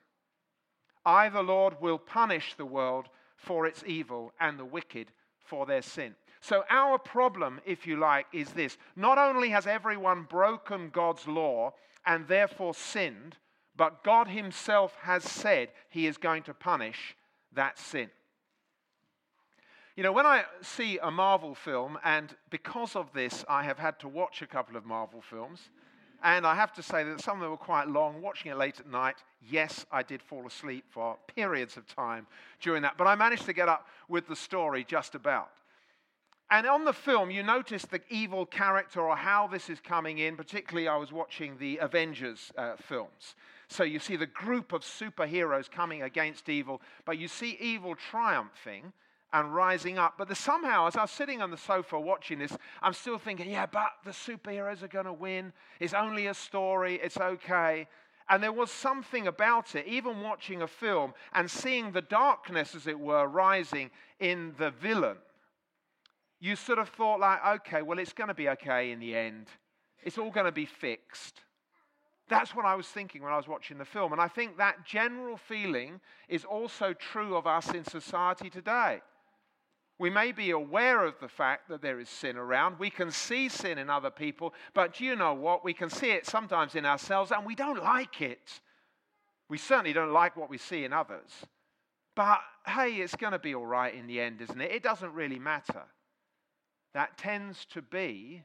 I, 1.04 1.28
the 1.28 1.42
Lord, 1.42 1.80
will 1.80 1.98
punish 1.98 2.54
the 2.54 2.66
world 2.66 3.08
for 3.36 3.66
its 3.66 3.82
evil 3.86 4.32
and 4.38 4.58
the 4.58 4.64
wicked 4.64 5.12
for 5.38 5.66
their 5.66 5.82
sin. 5.82 6.14
So, 6.42 6.64
our 6.70 6.98
problem, 6.98 7.60
if 7.66 7.86
you 7.86 7.98
like, 7.98 8.26
is 8.32 8.50
this. 8.50 8.78
Not 8.96 9.18
only 9.18 9.50
has 9.50 9.66
everyone 9.66 10.26
broken 10.28 10.90
God's 10.90 11.26
law 11.26 11.74
and 12.06 12.26
therefore 12.28 12.74
sinned, 12.74 13.36
but 13.76 14.02
God 14.04 14.28
Himself 14.28 14.96
has 15.02 15.24
said 15.24 15.68
He 15.90 16.06
is 16.06 16.16
going 16.16 16.42
to 16.44 16.54
punish 16.54 17.16
that 17.52 17.78
sin. 17.78 18.10
You 19.96 20.02
know, 20.02 20.12
when 20.12 20.24
I 20.24 20.44
see 20.62 20.98
a 21.02 21.10
Marvel 21.10 21.54
film, 21.54 21.98
and 22.04 22.34
because 22.48 22.96
of 22.96 23.12
this, 23.12 23.44
I 23.48 23.64
have 23.64 23.78
had 23.78 23.98
to 24.00 24.08
watch 24.08 24.40
a 24.40 24.46
couple 24.46 24.76
of 24.76 24.86
Marvel 24.86 25.20
films, 25.20 25.68
and 26.22 26.46
I 26.46 26.54
have 26.54 26.72
to 26.74 26.82
say 26.82 27.04
that 27.04 27.20
some 27.20 27.36
of 27.36 27.42
them 27.42 27.50
were 27.50 27.56
quite 27.56 27.88
long. 27.88 28.20
Watching 28.20 28.50
it 28.50 28.56
late 28.56 28.80
at 28.80 28.90
night, 28.90 29.16
yes, 29.48 29.86
I 29.90 30.02
did 30.02 30.22
fall 30.22 30.46
asleep 30.46 30.84
for 30.90 31.16
periods 31.34 31.76
of 31.76 31.86
time 31.86 32.26
during 32.60 32.82
that, 32.82 32.98
but 32.98 33.06
I 33.06 33.14
managed 33.14 33.46
to 33.46 33.52
get 33.52 33.68
up 33.68 33.86
with 34.08 34.26
the 34.28 34.36
story 34.36 34.84
just 34.84 35.14
about. 35.14 35.50
And 36.52 36.66
on 36.66 36.84
the 36.84 36.92
film, 36.92 37.30
you 37.30 37.44
notice 37.44 37.84
the 37.84 38.00
evil 38.10 38.44
character 38.44 39.00
or 39.00 39.14
how 39.14 39.46
this 39.46 39.70
is 39.70 39.78
coming 39.78 40.18
in. 40.18 40.36
Particularly, 40.36 40.88
I 40.88 40.96
was 40.96 41.12
watching 41.12 41.56
the 41.58 41.78
Avengers 41.78 42.50
uh, 42.58 42.74
films. 42.76 43.36
So 43.68 43.84
you 43.84 44.00
see 44.00 44.16
the 44.16 44.26
group 44.26 44.72
of 44.72 44.82
superheroes 44.82 45.70
coming 45.70 46.02
against 46.02 46.48
evil, 46.48 46.82
but 47.04 47.18
you 47.18 47.28
see 47.28 47.56
evil 47.60 47.94
triumphing 47.94 48.92
and 49.32 49.54
rising 49.54 49.98
up. 49.98 50.14
But 50.18 50.34
somehow, 50.36 50.86
as 50.86 50.96
I 50.96 51.02
was 51.02 51.10
sitting 51.10 51.42
on 51.42 51.50
the 51.50 51.56
sofa 51.56 51.98
watching 51.98 52.38
this, 52.38 52.56
I'm 52.82 52.92
still 52.92 53.18
thinking, 53.18 53.50
yeah, 53.50 53.66
but 53.66 53.90
the 54.04 54.10
superheroes 54.10 54.82
are 54.82 54.88
going 54.88 55.06
to 55.06 55.12
win. 55.12 55.52
It's 55.78 55.94
only 55.94 56.26
a 56.26 56.34
story, 56.34 57.00
it's 57.02 57.16
okay. 57.16 57.86
And 58.28 58.42
there 58.42 58.52
was 58.52 58.70
something 58.70 59.26
about 59.26 59.74
it, 59.74 59.86
even 59.86 60.20
watching 60.20 60.62
a 60.62 60.68
film 60.68 61.14
and 61.32 61.50
seeing 61.50 61.90
the 61.92 62.02
darkness, 62.02 62.74
as 62.74 62.86
it 62.86 62.98
were, 62.98 63.26
rising 63.26 63.90
in 64.20 64.54
the 64.56 64.70
villain. 64.70 65.16
You 66.38 66.56
sort 66.56 66.78
of 66.78 66.88
thought, 66.88 67.20
like, 67.20 67.44
okay, 67.56 67.82
well, 67.82 67.98
it's 67.98 68.12
going 68.12 68.28
to 68.28 68.34
be 68.34 68.48
okay 68.50 68.92
in 68.92 69.00
the 69.00 69.16
end. 69.16 69.48
It's 70.02 70.16
all 70.16 70.30
going 70.30 70.46
to 70.46 70.52
be 70.52 70.64
fixed. 70.64 71.40
That's 72.28 72.54
what 72.54 72.64
I 72.64 72.76
was 72.76 72.86
thinking 72.86 73.22
when 73.22 73.32
I 73.32 73.36
was 73.36 73.48
watching 73.48 73.76
the 73.76 73.84
film. 73.84 74.12
And 74.12 74.20
I 74.20 74.28
think 74.28 74.56
that 74.56 74.86
general 74.86 75.36
feeling 75.36 76.00
is 76.28 76.44
also 76.44 76.92
true 76.92 77.36
of 77.36 77.46
us 77.46 77.74
in 77.74 77.84
society 77.84 78.48
today. 78.48 79.00
We 80.00 80.08
may 80.08 80.32
be 80.32 80.50
aware 80.50 81.04
of 81.04 81.20
the 81.20 81.28
fact 81.28 81.68
that 81.68 81.82
there 81.82 82.00
is 82.00 82.08
sin 82.08 82.38
around. 82.38 82.78
We 82.78 82.88
can 82.88 83.10
see 83.10 83.50
sin 83.50 83.76
in 83.76 83.90
other 83.90 84.08
people, 84.08 84.54
but 84.72 84.94
do 84.94 85.04
you 85.04 85.14
know 85.14 85.34
what? 85.34 85.62
We 85.62 85.74
can 85.74 85.90
see 85.90 86.12
it 86.12 86.24
sometimes 86.24 86.74
in 86.74 86.86
ourselves 86.86 87.32
and 87.32 87.44
we 87.44 87.54
don't 87.54 87.82
like 87.82 88.22
it. 88.22 88.62
We 89.50 89.58
certainly 89.58 89.92
don't 89.92 90.14
like 90.14 90.38
what 90.38 90.48
we 90.48 90.56
see 90.56 90.84
in 90.84 90.94
others. 90.94 91.30
But 92.16 92.40
hey, 92.66 92.94
it's 92.94 93.14
going 93.14 93.34
to 93.34 93.38
be 93.38 93.54
all 93.54 93.66
right 93.66 93.94
in 93.94 94.06
the 94.06 94.22
end, 94.22 94.40
isn't 94.40 94.58
it? 94.58 94.72
It 94.72 94.82
doesn't 94.82 95.12
really 95.12 95.38
matter. 95.38 95.82
That 96.94 97.18
tends 97.18 97.66
to 97.66 97.82
be 97.82 98.42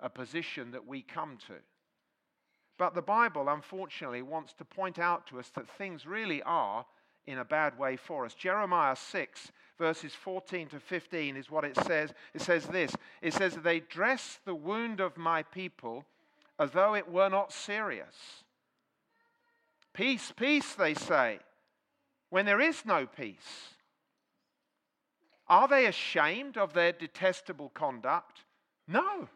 a 0.00 0.10
position 0.10 0.72
that 0.72 0.86
we 0.86 1.00
come 1.00 1.38
to. 1.46 1.54
But 2.76 2.94
the 2.94 3.00
Bible, 3.00 3.48
unfortunately, 3.48 4.20
wants 4.20 4.52
to 4.58 4.64
point 4.66 4.98
out 4.98 5.26
to 5.28 5.38
us 5.38 5.48
that 5.54 5.70
things 5.70 6.04
really 6.04 6.42
are 6.42 6.84
in 7.28 7.38
a 7.38 7.44
bad 7.44 7.78
way 7.78 7.94
for 7.96 8.24
us. 8.24 8.32
Jeremiah 8.32 8.96
6, 8.96 9.52
verses 9.76 10.14
14 10.14 10.68
to 10.68 10.80
15 10.80 11.36
is 11.36 11.50
what 11.50 11.64
it 11.64 11.76
says. 11.84 12.10
It 12.32 12.40
says 12.40 12.66
this 12.66 12.96
It 13.20 13.34
says, 13.34 13.54
They 13.54 13.80
dress 13.80 14.40
the 14.44 14.54
wound 14.54 15.00
of 15.00 15.18
my 15.18 15.42
people 15.42 16.06
as 16.58 16.70
though 16.70 16.94
it 16.94 17.12
were 17.12 17.28
not 17.28 17.52
serious. 17.52 18.16
Peace, 19.92 20.32
peace, 20.34 20.74
they 20.74 20.94
say, 20.94 21.38
when 22.30 22.46
there 22.46 22.60
is 22.60 22.84
no 22.86 23.06
peace. 23.06 23.74
Are 25.48 25.68
they 25.68 25.86
ashamed 25.86 26.56
of 26.56 26.72
their 26.72 26.92
detestable 26.92 27.70
conduct? 27.70 28.44
No. 28.86 29.28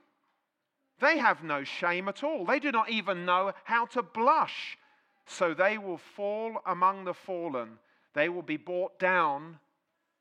They 1.01 1.19
have 1.19 1.43
no 1.43 1.65
shame 1.65 2.09
at 2.09 2.23
all. 2.23 2.45
They 2.45 2.59
do 2.59 2.71
not 2.71 2.91
even 2.91 3.25
know 3.25 3.53
how 3.65 3.87
to 3.87 4.03
blush 4.03 4.79
so 5.27 5.55
they 5.55 5.79
will 5.79 5.99
fall 5.99 6.61
among 6.67 7.05
the 7.05 7.15
fallen. 7.15 7.79
They 8.15 8.29
will 8.29 8.43
be 8.43 8.57
brought 8.57 8.99
down 8.99 9.59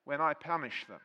when 0.05 0.21
I 0.21 0.33
punish 0.33 0.85
them. 0.87 0.99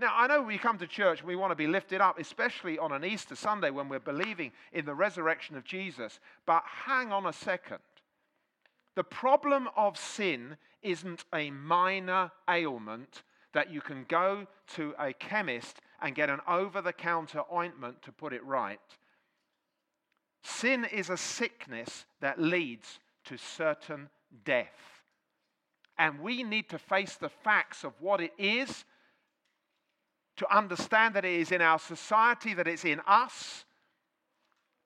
Now, 0.00 0.12
I 0.14 0.28
know 0.28 0.42
we 0.42 0.58
come 0.58 0.78
to 0.78 0.86
church 0.86 1.20
and 1.20 1.28
we 1.28 1.34
want 1.34 1.50
to 1.50 1.56
be 1.56 1.66
lifted 1.66 2.00
up, 2.00 2.20
especially 2.20 2.78
on 2.78 2.92
an 2.92 3.04
Easter 3.04 3.34
Sunday 3.34 3.70
when 3.70 3.88
we're 3.88 3.98
believing 3.98 4.52
in 4.72 4.84
the 4.84 4.94
resurrection 4.94 5.56
of 5.56 5.64
Jesus. 5.64 6.20
But 6.46 6.62
hang 6.64 7.10
on 7.10 7.26
a 7.26 7.32
second. 7.32 7.80
The 8.94 9.02
problem 9.02 9.68
of 9.76 9.98
sin 9.98 10.56
isn't 10.82 11.24
a 11.34 11.50
minor 11.50 12.30
ailment 12.48 13.22
that 13.54 13.72
you 13.72 13.80
can 13.80 14.04
go 14.08 14.46
to 14.74 14.94
a 15.00 15.12
chemist 15.12 15.80
and 16.00 16.14
get 16.14 16.30
an 16.30 16.40
over 16.46 16.80
the 16.80 16.92
counter 16.92 17.42
ointment 17.52 18.00
to 18.02 18.12
put 18.12 18.32
it 18.32 18.44
right. 18.44 18.78
Sin 20.42 20.84
is 20.84 21.10
a 21.10 21.16
sickness 21.16 22.06
that 22.20 22.40
leads 22.40 23.00
to 23.24 23.36
certain 23.36 24.08
death. 24.44 25.02
And 25.98 26.20
we 26.20 26.42
need 26.42 26.68
to 26.70 26.78
face 26.78 27.16
the 27.16 27.28
facts 27.28 27.84
of 27.84 27.92
what 28.00 28.20
it 28.20 28.32
is, 28.38 28.84
to 30.36 30.56
understand 30.56 31.14
that 31.14 31.24
it 31.24 31.40
is 31.40 31.50
in 31.50 31.60
our 31.60 31.78
society, 31.78 32.54
that 32.54 32.68
it's 32.68 32.84
in 32.84 33.00
us, 33.06 33.64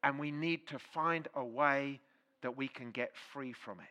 and 0.03 0.19
we 0.19 0.31
need 0.31 0.67
to 0.69 0.79
find 0.79 1.29
a 1.35 1.45
way 1.45 2.01
that 2.41 2.57
we 2.57 2.67
can 2.69 2.91
get 2.91 3.15
free 3.15 3.53
from 3.53 3.79
it. 3.81 3.87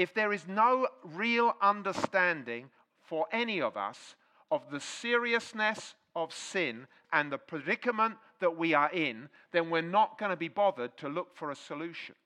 If 0.00 0.12
there 0.12 0.32
is 0.32 0.46
no 0.46 0.88
real 1.02 1.54
understanding 1.62 2.70
for 3.02 3.26
any 3.32 3.62
of 3.62 3.76
us 3.76 4.14
of 4.50 4.70
the 4.70 4.80
seriousness 4.80 5.94
of 6.16 6.34
sin 6.34 6.88
and 7.12 7.30
the 7.30 7.38
predicament 7.38 8.16
that 8.40 8.56
we 8.56 8.74
are 8.74 8.90
in, 8.90 9.28
then 9.52 9.70
we're 9.70 9.82
not 9.82 10.18
going 10.18 10.30
to 10.30 10.36
be 10.36 10.48
bothered 10.48 10.96
to 10.96 11.08
look 11.08 11.36
for 11.36 11.50
a 11.50 11.54
solution. 11.54 12.16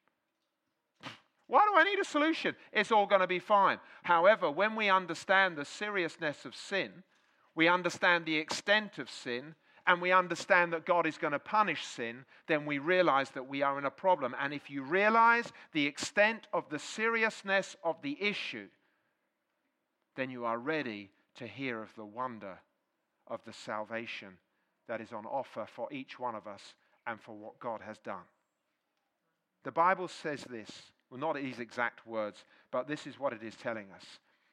Why 1.49 1.67
do 1.69 1.79
I 1.79 1.83
need 1.83 1.99
a 1.99 2.05
solution? 2.05 2.55
It's 2.73 2.93
all 2.93 3.07
going 3.07 3.21
to 3.21 3.27
be 3.27 3.41
fine. 3.41 3.79
However, 4.05 4.51
when 4.51 4.77
we 4.77 4.89
understand 4.89 5.57
the 5.57 5.65
seriousness 5.65 6.45
of 6.45 6.55
sin, 6.55 7.03
we 7.57 7.67
understand 7.67 8.25
the 8.25 8.37
extent 8.37 8.99
of 8.99 9.11
sin, 9.11 9.57
and 9.87 10.01
we 10.01 10.13
understand 10.13 10.73
that 10.73 10.87
God 10.87 11.07
is 11.07 11.19
going 11.19 11.33
to 11.33 11.41
punish 11.41 11.85
sin, 11.85 12.25
then 12.47 12.65
we 12.65 12.79
realize 12.79 13.31
that 13.31 13.49
we 13.49 13.63
are 13.63 13.77
in 13.79 13.87
a 13.87 13.91
problem. 13.91 14.37
And 14.41 14.55
if 14.55 14.71
you 14.71 14.83
realize 14.83 15.53
the 15.73 15.87
extent 15.87 16.47
of 16.53 16.69
the 16.69 16.79
seriousness 16.79 17.75
of 17.83 17.97
the 18.03 18.17
issue, 18.23 18.69
then 20.15 20.31
you 20.31 20.45
are 20.45 20.59
ready 20.59 21.11
to 21.37 21.47
hear 21.47 21.83
of 21.83 21.93
the 21.97 22.05
wonder 22.05 22.61
of 23.31 23.41
the 23.47 23.53
salvation 23.53 24.37
that 24.89 25.01
is 25.01 25.13
on 25.13 25.25
offer 25.25 25.67
for 25.67 25.91
each 25.93 26.19
one 26.19 26.35
of 26.35 26.47
us 26.47 26.75
and 27.07 27.21
for 27.21 27.35
what 27.35 27.59
God 27.61 27.81
has 27.87 27.97
done. 27.99 28.27
The 29.65 29.71
Bible 29.71 30.09
says 30.09 30.45
this, 30.51 30.71
well, 31.11 31.21
not 31.21 31.37
these 31.37 31.59
exact 31.59 32.07
words, 32.07 32.45
but 32.71 32.89
this 32.89 33.07
is 33.07 33.19
what 33.19 33.33
it 33.33 33.43
is 33.43 33.55
telling 33.55 33.87
us. 33.95 34.05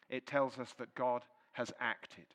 It 0.10 0.26
tells 0.26 0.58
us 0.58 0.74
that 0.78 0.96
God 0.96 1.24
has 1.54 1.72
acted. 1.80 2.26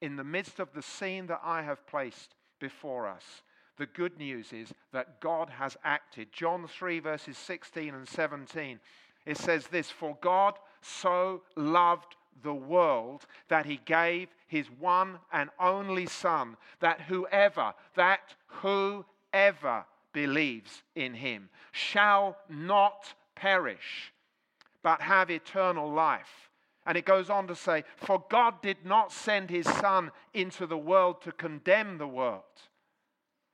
In 0.00 0.16
the 0.16 0.24
midst 0.24 0.60
of 0.60 0.68
the 0.74 0.82
scene 0.82 1.26
that 1.26 1.40
I 1.42 1.62
have 1.62 1.86
placed 1.86 2.34
before 2.60 3.06
us, 3.06 3.42
the 3.78 3.86
good 3.86 4.18
news 4.18 4.52
is 4.52 4.72
that 4.92 5.20
God 5.20 5.50
has 5.50 5.76
acted. 5.84 6.32
John 6.32 6.66
3, 6.66 7.00
verses 7.00 7.36
16 7.36 7.94
and 7.94 8.08
17, 8.08 8.80
it 9.26 9.36
says 9.36 9.66
this 9.66 9.90
For 9.90 10.16
God 10.20 10.54
so 10.80 11.42
loved 11.56 12.16
the 12.42 12.54
world 12.54 13.26
that 13.48 13.66
he 13.66 13.80
gave 13.84 14.28
his 14.46 14.66
one 14.78 15.18
and 15.32 15.50
only 15.58 16.06
Son, 16.06 16.56
that 16.80 17.02
whoever, 17.02 17.74
that 17.94 18.34
whoever 18.46 19.84
believes 20.12 20.82
in 20.94 21.14
him 21.14 21.48
shall 21.72 22.36
not 22.48 23.14
perish, 23.34 24.12
but 24.82 25.00
have 25.00 25.30
eternal 25.30 25.90
life. 25.90 26.50
And 26.86 26.96
it 26.96 27.04
goes 27.04 27.28
on 27.28 27.48
to 27.48 27.56
say, 27.56 27.84
For 27.96 28.24
God 28.30 28.62
did 28.62 28.84
not 28.84 29.10
send 29.10 29.50
his 29.50 29.66
Son 29.66 30.12
into 30.32 30.66
the 30.66 30.78
world 30.78 31.20
to 31.22 31.32
condemn 31.32 31.98
the 31.98 32.06
world. 32.06 32.42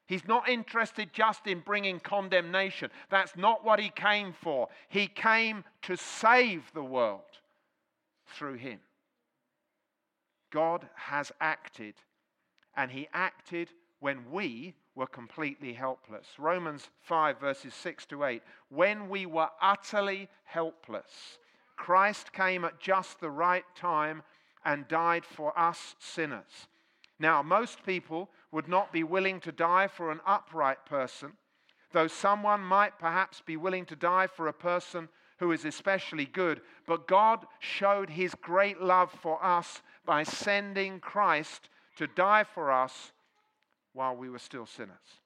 He's 0.07 0.29
not 0.29 0.49
interested 0.49 1.15
just 1.15 1.47
in 1.47 1.61
bringing 1.61 1.99
condemnation. 1.99 2.91
That's 3.09 3.35
not 3.35 3.65
what 3.65 3.81
he 3.81 3.89
came 3.89 4.35
for. 4.35 4.69
He 4.91 5.07
came 5.07 5.65
to 5.83 5.97
save 5.97 6.71
the 6.75 6.85
world 6.85 7.23
through 8.33 8.55
him. 8.55 8.81
God 10.51 10.89
has 10.95 11.33
acted, 11.41 11.95
and 12.77 12.91
he 12.91 13.09
acted 13.13 13.71
when 14.01 14.31
we 14.31 14.75
were 14.95 15.07
completely 15.07 15.73
helpless. 15.73 16.27
Romans 16.39 16.91
5, 17.03 17.41
verses 17.41 17.75
6 17.75 18.07
to 18.07 18.25
8. 18.25 18.43
When 18.69 19.09
we 19.09 19.25
were 19.27 19.49
utterly 19.61 20.29
helpless, 20.45 21.39
Christ 21.77 22.33
came 22.33 22.65
at 22.65 22.81
just 22.81 23.21
the 23.21 23.31
right 23.31 23.65
time 23.75 24.23
and 24.65 24.87
died 24.89 25.25
for 25.25 25.59
us 25.59 25.97
sinners. 25.99 26.69
Now, 27.19 27.43
most 27.43 27.85
people 27.85 28.29
would 28.51 28.69
not 28.69 28.93
be 28.93 29.03
willing 29.03 29.41
to 29.41 29.53
die 29.53 29.89
for 29.89 30.11
an 30.11 30.21
upright 30.27 30.85
person, 30.85 31.33
though 31.93 32.07
someone 32.07 32.61
might 32.61 32.99
perhaps 32.99 33.41
be 33.41 33.57
willing 33.57 33.87
to 33.87 33.97
die 33.97 34.27
for 34.27 34.49
a 34.49 34.53
person 34.53 35.09
who 35.43 35.51
is 35.51 35.65
especially 35.65 36.25
good. 36.25 36.61
But 36.87 37.09
God 37.09 37.47
showed 37.59 38.11
his 38.11 38.33
great 38.41 38.81
love 38.81 39.11
for 39.11 39.45
us 39.45 39.83
by 40.07 40.23
sending 40.23 41.01
Christ 41.01 41.69
to 41.97 42.07
die 42.07 42.45
for 42.45 42.71
us 42.71 43.11
while 43.93 44.15
we 44.15 44.31
were 44.31 44.39
still 44.39 44.67
sinners. 44.67 45.19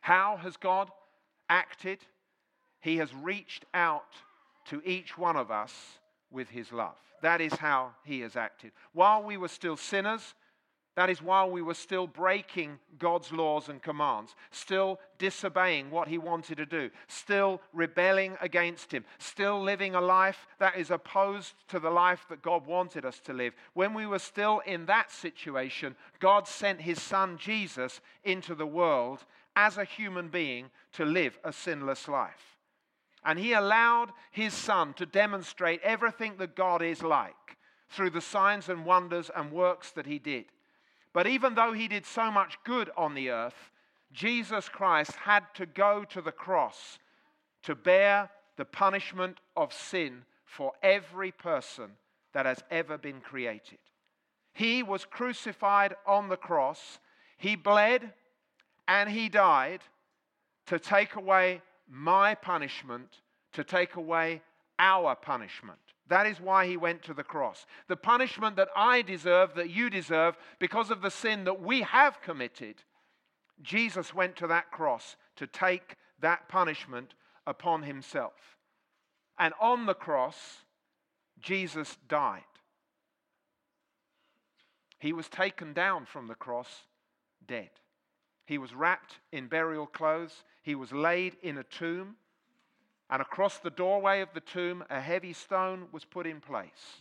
How 0.00 0.36
has 0.42 0.58
God 0.58 0.90
acted? 1.48 2.00
He 2.80 2.98
has 2.98 3.14
reached 3.14 3.64
out 3.72 4.12
to 4.66 4.82
each 4.84 5.16
one 5.16 5.36
of 5.36 5.50
us 5.50 5.72
with 6.30 6.50
his 6.50 6.70
love. 6.70 6.96
That 7.22 7.40
is 7.40 7.54
how 7.54 7.92
he 8.04 8.20
has 8.20 8.36
acted. 8.36 8.72
While 8.92 9.22
we 9.22 9.38
were 9.38 9.48
still 9.48 9.78
sinners, 9.78 10.34
that 10.98 11.10
is 11.10 11.22
while 11.22 11.48
we 11.48 11.62
were 11.62 11.74
still 11.74 12.08
breaking 12.08 12.76
God's 12.98 13.30
laws 13.30 13.68
and 13.68 13.80
commands, 13.80 14.34
still 14.50 14.98
disobeying 15.18 15.92
what 15.92 16.08
He 16.08 16.18
wanted 16.18 16.56
to 16.56 16.66
do, 16.66 16.90
still 17.06 17.60
rebelling 17.72 18.36
against 18.40 18.90
Him, 18.90 19.04
still 19.20 19.62
living 19.62 19.94
a 19.94 20.00
life 20.00 20.48
that 20.58 20.76
is 20.76 20.90
opposed 20.90 21.54
to 21.68 21.78
the 21.78 21.88
life 21.88 22.26
that 22.28 22.42
God 22.42 22.66
wanted 22.66 23.04
us 23.04 23.20
to 23.20 23.32
live. 23.32 23.54
When 23.74 23.94
we 23.94 24.08
were 24.08 24.18
still 24.18 24.60
in 24.66 24.86
that 24.86 25.12
situation, 25.12 25.94
God 26.18 26.48
sent 26.48 26.80
His 26.80 27.00
Son 27.00 27.38
Jesus 27.38 28.00
into 28.24 28.56
the 28.56 28.66
world 28.66 29.24
as 29.54 29.78
a 29.78 29.84
human 29.84 30.26
being 30.26 30.68
to 30.94 31.04
live 31.04 31.38
a 31.44 31.52
sinless 31.52 32.08
life. 32.08 32.56
And 33.24 33.38
He 33.38 33.52
allowed 33.52 34.08
His 34.32 34.52
Son 34.52 34.94
to 34.94 35.06
demonstrate 35.06 35.80
everything 35.84 36.38
that 36.38 36.56
God 36.56 36.82
is 36.82 37.04
like 37.04 37.56
through 37.88 38.10
the 38.10 38.20
signs 38.20 38.68
and 38.68 38.84
wonders 38.84 39.30
and 39.36 39.52
works 39.52 39.92
that 39.92 40.06
He 40.06 40.18
did. 40.18 40.46
But 41.18 41.26
even 41.26 41.56
though 41.56 41.72
he 41.72 41.88
did 41.88 42.06
so 42.06 42.30
much 42.30 42.58
good 42.62 42.90
on 42.96 43.14
the 43.14 43.30
earth, 43.30 43.72
Jesus 44.12 44.68
Christ 44.68 45.16
had 45.16 45.52
to 45.54 45.66
go 45.66 46.04
to 46.10 46.22
the 46.22 46.30
cross 46.30 47.00
to 47.64 47.74
bear 47.74 48.30
the 48.56 48.64
punishment 48.64 49.40
of 49.56 49.72
sin 49.72 50.22
for 50.44 50.74
every 50.80 51.32
person 51.32 51.90
that 52.34 52.46
has 52.46 52.62
ever 52.70 52.96
been 52.96 53.20
created. 53.20 53.80
He 54.52 54.84
was 54.84 55.04
crucified 55.04 55.96
on 56.06 56.28
the 56.28 56.36
cross, 56.36 57.00
he 57.36 57.56
bled, 57.56 58.12
and 58.86 59.10
he 59.10 59.28
died 59.28 59.80
to 60.66 60.78
take 60.78 61.16
away 61.16 61.62
my 61.90 62.36
punishment, 62.36 63.22
to 63.54 63.64
take 63.64 63.96
away 63.96 64.40
our 64.78 65.16
punishment. 65.16 65.80
That 66.08 66.26
is 66.26 66.40
why 66.40 66.66
he 66.66 66.76
went 66.76 67.02
to 67.04 67.14
the 67.14 67.22
cross. 67.22 67.66
The 67.88 67.96
punishment 67.96 68.56
that 68.56 68.68
I 68.74 69.02
deserve, 69.02 69.54
that 69.54 69.70
you 69.70 69.90
deserve, 69.90 70.36
because 70.58 70.90
of 70.90 71.02
the 71.02 71.10
sin 71.10 71.44
that 71.44 71.60
we 71.60 71.82
have 71.82 72.22
committed, 72.22 72.76
Jesus 73.62 74.14
went 74.14 74.36
to 74.36 74.46
that 74.46 74.70
cross 74.70 75.16
to 75.36 75.46
take 75.46 75.96
that 76.20 76.48
punishment 76.48 77.14
upon 77.46 77.82
himself. 77.82 78.56
And 79.38 79.54
on 79.60 79.86
the 79.86 79.94
cross, 79.94 80.64
Jesus 81.40 81.96
died. 82.08 82.42
He 84.98 85.12
was 85.12 85.28
taken 85.28 85.72
down 85.72 86.06
from 86.06 86.26
the 86.26 86.34
cross 86.34 86.84
dead. 87.46 87.70
He 88.46 88.58
was 88.58 88.74
wrapped 88.74 89.18
in 89.30 89.46
burial 89.46 89.86
clothes. 89.86 90.42
He 90.62 90.74
was 90.74 90.92
laid 90.92 91.36
in 91.42 91.58
a 91.58 91.62
tomb. 91.62 92.16
And 93.10 93.22
across 93.22 93.58
the 93.58 93.70
doorway 93.70 94.20
of 94.20 94.28
the 94.34 94.40
tomb, 94.40 94.84
a 94.90 95.00
heavy 95.00 95.32
stone 95.32 95.88
was 95.92 96.04
put 96.04 96.26
in 96.26 96.40
place. 96.40 97.00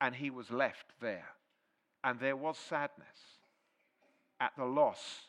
And 0.00 0.14
he 0.14 0.30
was 0.30 0.50
left 0.50 0.86
there. 1.00 1.28
And 2.04 2.20
there 2.20 2.36
was 2.36 2.58
sadness 2.58 3.06
at 4.40 4.52
the 4.56 4.64
loss 4.64 5.22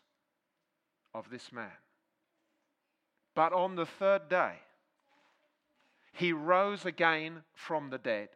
of 1.13 1.29
this 1.29 1.51
man. 1.51 1.71
But 3.35 3.53
on 3.53 3.75
the 3.75 3.85
third 3.85 4.29
day, 4.29 4.55
he 6.13 6.33
rose 6.33 6.85
again 6.85 7.43
from 7.55 7.89
the 7.89 7.97
dead 7.97 8.29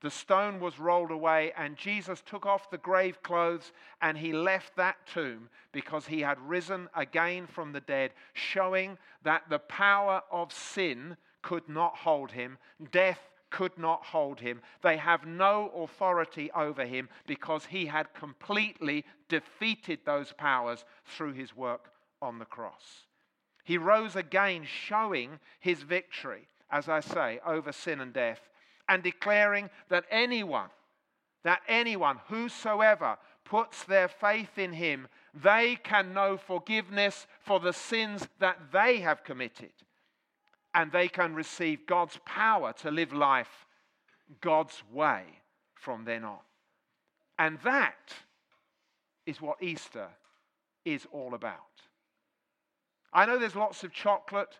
the 0.00 0.10
stone 0.10 0.60
was 0.60 0.78
rolled 0.78 1.10
away, 1.10 1.52
and 1.56 1.76
Jesus 1.76 2.22
took 2.24 2.46
off 2.46 2.70
the 2.70 2.78
grave 2.78 3.20
clothes 3.22 3.72
and 4.00 4.16
he 4.16 4.32
left 4.32 4.76
that 4.76 4.96
tomb 5.12 5.48
because 5.72 6.06
he 6.06 6.20
had 6.20 6.40
risen 6.40 6.88
again 6.94 7.46
from 7.46 7.72
the 7.72 7.80
dead, 7.80 8.12
showing 8.32 8.96
that 9.24 9.42
the 9.50 9.58
power 9.58 10.22
of 10.30 10.52
sin 10.52 11.16
could 11.42 11.68
not 11.68 11.96
hold 11.96 12.30
him, 12.30 12.58
death 12.92 13.20
could 13.50 13.76
not 13.76 14.04
hold 14.04 14.40
him. 14.40 14.60
They 14.82 14.98
have 14.98 15.26
no 15.26 15.70
authority 15.70 16.50
over 16.52 16.84
him 16.84 17.08
because 17.26 17.66
he 17.66 17.86
had 17.86 18.14
completely 18.14 19.04
defeated 19.28 20.00
those 20.04 20.32
powers 20.32 20.84
through 21.06 21.32
his 21.32 21.56
work 21.56 21.90
on 22.22 22.38
the 22.38 22.44
cross. 22.44 23.06
He 23.64 23.78
rose 23.78 24.16
again, 24.16 24.64
showing 24.64 25.40
his 25.60 25.82
victory, 25.82 26.48
as 26.70 26.88
I 26.88 27.00
say, 27.00 27.40
over 27.44 27.72
sin 27.72 28.00
and 28.00 28.12
death 28.12 28.40
and 28.88 29.02
declaring 29.02 29.70
that 29.88 30.04
anyone, 30.10 30.70
that 31.44 31.60
anyone, 31.68 32.18
whosoever 32.28 33.16
puts 33.44 33.84
their 33.84 34.08
faith 34.08 34.58
in 34.58 34.72
him, 34.72 35.08
they 35.34 35.78
can 35.82 36.12
know 36.12 36.36
forgiveness 36.36 37.26
for 37.40 37.60
the 37.60 37.72
sins 37.72 38.28
that 38.40 38.58
they 38.72 39.00
have 39.00 39.24
committed. 39.24 39.72
And 40.74 40.92
they 40.92 41.08
can 41.08 41.34
receive 41.34 41.86
God's 41.86 42.18
power 42.24 42.72
to 42.80 42.90
live 42.90 43.12
life 43.12 43.66
God's 44.40 44.82
way 44.92 45.24
from 45.74 46.04
then 46.04 46.24
on. 46.24 46.38
And 47.38 47.58
that 47.64 48.12
is 49.26 49.40
what 49.40 49.62
Easter 49.62 50.08
is 50.84 51.06
all 51.12 51.34
about. 51.34 51.56
I 53.12 53.26
know 53.26 53.38
there's 53.38 53.56
lots 53.56 53.84
of 53.84 53.92
chocolate 53.92 54.58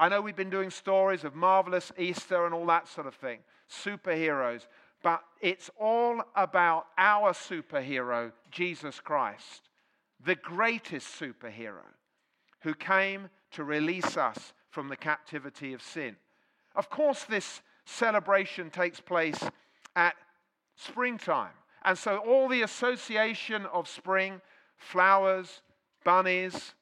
I 0.00 0.08
know 0.08 0.22
we've 0.22 0.34
been 0.34 0.48
doing 0.48 0.70
stories 0.70 1.24
of 1.24 1.34
marvelous 1.34 1.92
Easter 1.98 2.46
and 2.46 2.54
all 2.54 2.64
that 2.64 2.88
sort 2.88 3.06
of 3.06 3.14
thing, 3.14 3.40
superheroes, 3.70 4.66
but 5.02 5.22
it's 5.42 5.68
all 5.78 6.22
about 6.34 6.86
our 6.96 7.34
superhero, 7.34 8.32
Jesus 8.50 8.98
Christ, 8.98 9.68
the 10.24 10.36
greatest 10.36 11.20
superhero 11.20 11.84
who 12.60 12.72
came 12.72 13.28
to 13.50 13.62
release 13.62 14.16
us 14.16 14.54
from 14.70 14.88
the 14.88 14.96
captivity 14.96 15.74
of 15.74 15.82
sin. 15.82 16.16
Of 16.74 16.88
course, 16.88 17.24
this 17.24 17.60
celebration 17.84 18.70
takes 18.70 19.00
place 19.00 19.44
at 19.96 20.14
springtime. 20.76 21.52
And 21.84 21.98
so, 21.98 22.16
all 22.16 22.48
the 22.48 22.62
association 22.62 23.66
of 23.66 23.86
spring, 23.86 24.40
flowers, 24.78 25.60
bunnies, 26.04 26.74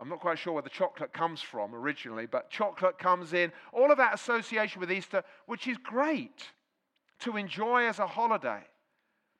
I'm 0.00 0.08
not 0.08 0.20
quite 0.20 0.38
sure 0.38 0.52
where 0.52 0.62
the 0.62 0.68
chocolate 0.68 1.12
comes 1.12 1.40
from 1.40 1.74
originally, 1.74 2.26
but 2.26 2.50
chocolate 2.50 2.98
comes 2.98 3.32
in. 3.32 3.52
All 3.72 3.90
of 3.90 3.98
that 3.98 4.14
association 4.14 4.80
with 4.80 4.92
Easter, 4.92 5.24
which 5.46 5.66
is 5.66 5.76
great 5.76 6.52
to 7.20 7.36
enjoy 7.36 7.86
as 7.86 7.98
a 7.98 8.06
holiday. 8.06 8.62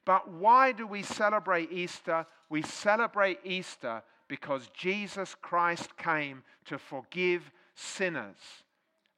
But 0.04 0.28
why 0.32 0.72
do 0.72 0.86
we 0.86 1.02
celebrate 1.02 1.70
Easter? 1.70 2.26
We 2.48 2.62
celebrate 2.62 3.38
Easter 3.44 4.02
because 4.26 4.68
Jesus 4.74 5.36
Christ 5.40 5.96
came 5.96 6.42
to 6.64 6.78
forgive 6.78 7.52
sinners 7.74 8.36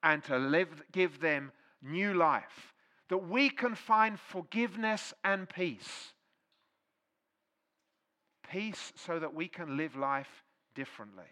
and 0.02 0.22
to 0.24 0.36
live, 0.36 0.82
give 0.92 1.20
them 1.20 1.52
new 1.82 2.12
life. 2.12 2.74
That 3.08 3.28
we 3.28 3.48
can 3.48 3.74
find 3.74 4.20
forgiveness 4.20 5.14
and 5.24 5.48
peace. 5.48 6.12
Peace 8.50 8.92
so 8.94 9.18
that 9.18 9.34
we 9.34 9.48
can 9.48 9.76
live 9.76 9.96
life 9.96 10.44
differently. 10.80 11.30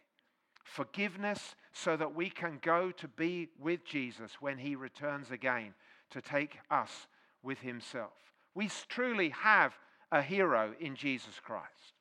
Forgiveness 0.63 1.55
so 1.73 1.97
that 1.97 2.15
we 2.15 2.29
can 2.29 2.59
go 2.61 2.91
to 2.91 3.09
be 3.09 3.49
with 3.59 3.83
Jesus 3.83 4.33
when 4.41 4.59
he 4.59 4.77
returns 4.77 5.31
again 5.31 5.73
to 6.11 6.21
take 6.21 6.59
us 6.71 7.07
with 7.43 7.61
himself. 7.61 8.13
We 8.55 8.69
truly 8.91 9.31
have 9.31 9.73
a 10.13 10.21
hero 10.21 10.75
in 10.79 10.97
Jesus 10.97 11.41
Christ 11.43 11.95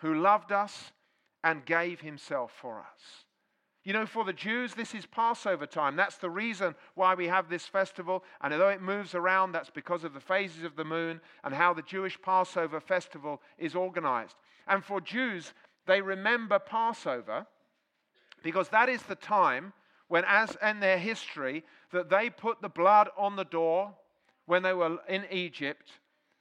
who 0.00 0.20
loved 0.20 0.50
us 0.50 0.90
and 1.44 1.64
gave 1.64 2.00
himself 2.00 2.50
for 2.60 2.80
us. 2.80 3.24
You 3.84 3.92
know, 3.92 4.06
for 4.06 4.24
the 4.24 4.32
Jews, 4.32 4.74
this 4.74 4.92
is 4.92 5.06
Passover 5.06 5.66
time. 5.66 5.94
That's 5.94 6.18
the 6.18 6.30
reason 6.30 6.74
why 6.96 7.14
we 7.14 7.28
have 7.28 7.48
this 7.48 7.66
festival. 7.66 8.24
And 8.40 8.52
although 8.52 8.70
it 8.70 8.82
moves 8.82 9.14
around, 9.14 9.52
that's 9.52 9.70
because 9.70 10.02
of 10.02 10.14
the 10.14 10.20
phases 10.20 10.64
of 10.64 10.74
the 10.74 10.84
moon 10.84 11.20
and 11.44 11.54
how 11.54 11.74
the 11.74 11.82
Jewish 11.82 12.20
Passover 12.20 12.80
festival 12.80 13.40
is 13.56 13.76
organized. 13.76 14.34
And 14.66 14.84
for 14.84 15.00
Jews, 15.00 15.54
they 15.88 16.00
remember 16.00 16.58
Passover 16.58 17.46
because 18.42 18.68
that 18.68 18.88
is 18.88 19.02
the 19.02 19.16
time 19.16 19.72
when, 20.06 20.22
as 20.26 20.56
in 20.62 20.80
their 20.80 20.98
history, 20.98 21.64
that 21.90 22.10
they 22.10 22.30
put 22.30 22.62
the 22.62 22.68
blood 22.68 23.08
on 23.16 23.34
the 23.34 23.44
door 23.44 23.94
when 24.46 24.62
they 24.62 24.72
were 24.72 24.98
in 25.08 25.24
Egypt. 25.32 25.90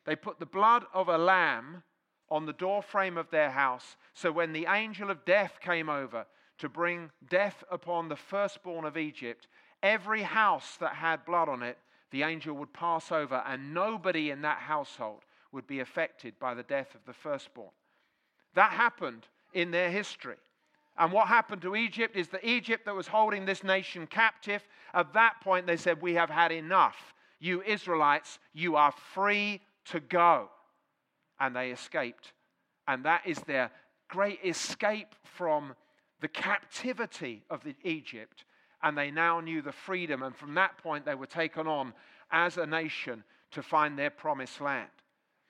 They 0.05 0.15
put 0.15 0.39
the 0.39 0.45
blood 0.45 0.85
of 0.93 1.09
a 1.09 1.17
lamb 1.17 1.83
on 2.29 2.45
the 2.45 2.53
door 2.53 2.83
frame 2.83 3.17
of 3.17 3.31
their 3.31 3.49
house. 3.49 3.95
So 4.13 4.31
when 4.31 4.53
the 4.53 4.67
angel 4.69 5.09
of 5.09 5.25
death 5.25 5.59
came 5.61 5.89
over, 5.89 6.25
to 6.59 6.69
bring 6.69 7.11
death 7.29 7.63
upon 7.71 8.09
the 8.09 8.15
firstborn 8.15 8.85
of 8.85 8.97
Egypt, 8.97 9.47
every 9.83 10.23
house 10.23 10.77
that 10.79 10.95
had 10.95 11.25
blood 11.25 11.49
on 11.49 11.61
it, 11.63 11.77
the 12.11 12.23
angel 12.23 12.55
would 12.55 12.73
pass 12.73 13.11
over, 13.11 13.43
and 13.45 13.73
nobody 13.73 14.31
in 14.31 14.41
that 14.41 14.59
household 14.59 15.21
would 15.51 15.67
be 15.67 15.79
affected 15.79 16.33
by 16.39 16.53
the 16.53 16.63
death 16.63 16.95
of 16.95 17.05
the 17.05 17.13
firstborn. 17.13 17.69
That 18.55 18.71
happened 18.71 19.27
in 19.57 19.71
their 19.71 19.89
history. 19.89 20.37
And 20.97 21.11
what 21.11 21.27
happened 21.27 21.61
to 21.63 21.75
Egypt 21.75 22.15
is 22.15 22.27
that 22.29 22.45
Egypt, 22.45 22.85
that 22.85 22.95
was 22.95 23.07
holding 23.07 23.45
this 23.45 23.63
nation 23.63 24.07
captive, 24.07 24.67
at 24.93 25.13
that 25.13 25.41
point 25.41 25.67
they 25.67 25.77
said, 25.77 26.01
We 26.01 26.13
have 26.13 26.29
had 26.29 26.51
enough. 26.51 27.13
You 27.39 27.61
Israelites, 27.63 28.39
you 28.53 28.75
are 28.75 28.93
free 29.13 29.61
to 29.85 29.99
go. 29.99 30.49
And 31.39 31.55
they 31.55 31.71
escaped. 31.71 32.33
And 32.87 33.03
that 33.05 33.21
is 33.25 33.39
their 33.41 33.71
great 34.07 34.39
escape 34.45 35.15
from 35.23 35.75
the 36.21 36.27
captivity 36.27 37.43
of 37.49 37.63
the 37.63 37.75
Egypt, 37.83 38.45
and 38.81 38.97
they 38.97 39.11
now 39.11 39.39
knew 39.39 39.61
the 39.61 39.71
freedom. 39.71 40.23
And 40.23 40.35
from 40.35 40.55
that 40.55 40.77
point, 40.77 41.05
they 41.05 41.15
were 41.15 41.27
taken 41.27 41.67
on 41.67 41.93
as 42.31 42.57
a 42.57 42.65
nation 42.65 43.23
to 43.51 43.61
find 43.61 43.97
their 43.97 44.09
promised 44.09 44.61
land. 44.61 44.89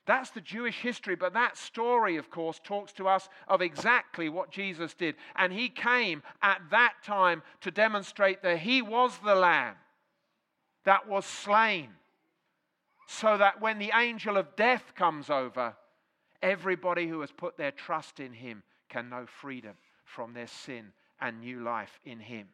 That's 0.08 0.32
the 0.32 0.42
Jewish 0.42 0.80
history, 0.80 1.16
but 1.16 1.34
that 1.34 1.58
story, 1.58 2.16
of 2.16 2.30
course, 2.30 2.60
talks 2.64 2.94
to 2.94 3.08
us 3.08 3.30
of 3.48 3.62
exactly 3.62 4.30
what 4.30 4.50
Jesus 4.50 4.94
did. 4.94 5.16
And 5.36 5.54
he 5.54 5.70
came 5.70 6.24
at 6.42 6.62
that 6.72 6.94
time 7.04 7.44
to 7.62 7.72
demonstrate 7.72 8.42
that 8.42 8.60
he 8.60 8.82
was 8.82 9.18
the 9.20 9.36
lamb 9.36 9.76
that 10.86 11.08
was 11.08 11.26
slain, 11.26 11.90
so 13.08 13.38
that 13.38 13.62
when 13.62 13.78
the 13.78 13.92
angel 13.94 14.38
of 14.38 14.56
death 14.56 14.94
comes 14.96 15.30
over, 15.30 15.76
everybody 16.42 17.08
who 17.08 17.20
has 17.20 17.32
put 17.32 17.58
their 17.58 17.72
trust 17.72 18.20
in 18.22 18.32
him 18.32 18.64
can 18.90 19.10
know 19.10 19.26
freedom 19.26 19.74
from 20.06 20.34
their 20.34 20.48
sin 20.48 20.94
and 21.20 21.40
new 21.40 21.62
life 21.62 22.00
in 22.06 22.20
Him. 22.20 22.48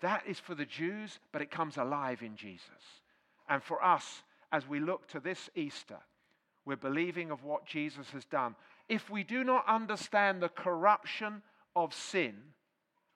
That 0.00 0.24
is 0.26 0.38
for 0.38 0.54
the 0.54 0.64
Jews, 0.64 1.18
but 1.32 1.42
it 1.42 1.50
comes 1.50 1.76
alive 1.76 2.22
in 2.22 2.36
Jesus. 2.36 2.68
And 3.48 3.62
for 3.62 3.82
us, 3.82 4.22
as 4.54 4.68
we 4.68 4.78
look 4.78 5.08
to 5.08 5.18
this 5.18 5.50
Easter, 5.56 5.98
we're 6.64 6.76
believing 6.76 7.32
of 7.32 7.42
what 7.42 7.66
Jesus 7.66 8.10
has 8.10 8.24
done. 8.24 8.54
If 8.88 9.10
we 9.10 9.24
do 9.24 9.42
not 9.42 9.64
understand 9.66 10.40
the 10.40 10.48
corruption 10.48 11.42
of 11.74 11.92
sin, 11.92 12.36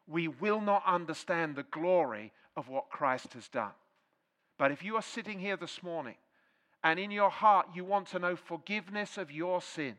we 0.08 0.26
will 0.26 0.60
not 0.60 0.82
understand 0.84 1.54
the 1.54 1.62
glory 1.62 2.32
of 2.56 2.68
what 2.68 2.90
Christ 2.90 3.34
has 3.34 3.46
done. 3.46 3.70
But 4.58 4.72
if 4.72 4.82
you 4.82 4.96
are 4.96 5.02
sitting 5.02 5.38
here 5.38 5.56
this 5.56 5.80
morning 5.80 6.16
and 6.82 6.98
in 6.98 7.12
your 7.12 7.30
heart 7.30 7.68
you 7.72 7.84
want 7.84 8.08
to 8.08 8.18
know 8.18 8.34
forgiveness 8.34 9.16
of 9.16 9.30
your 9.30 9.62
sins, 9.62 9.96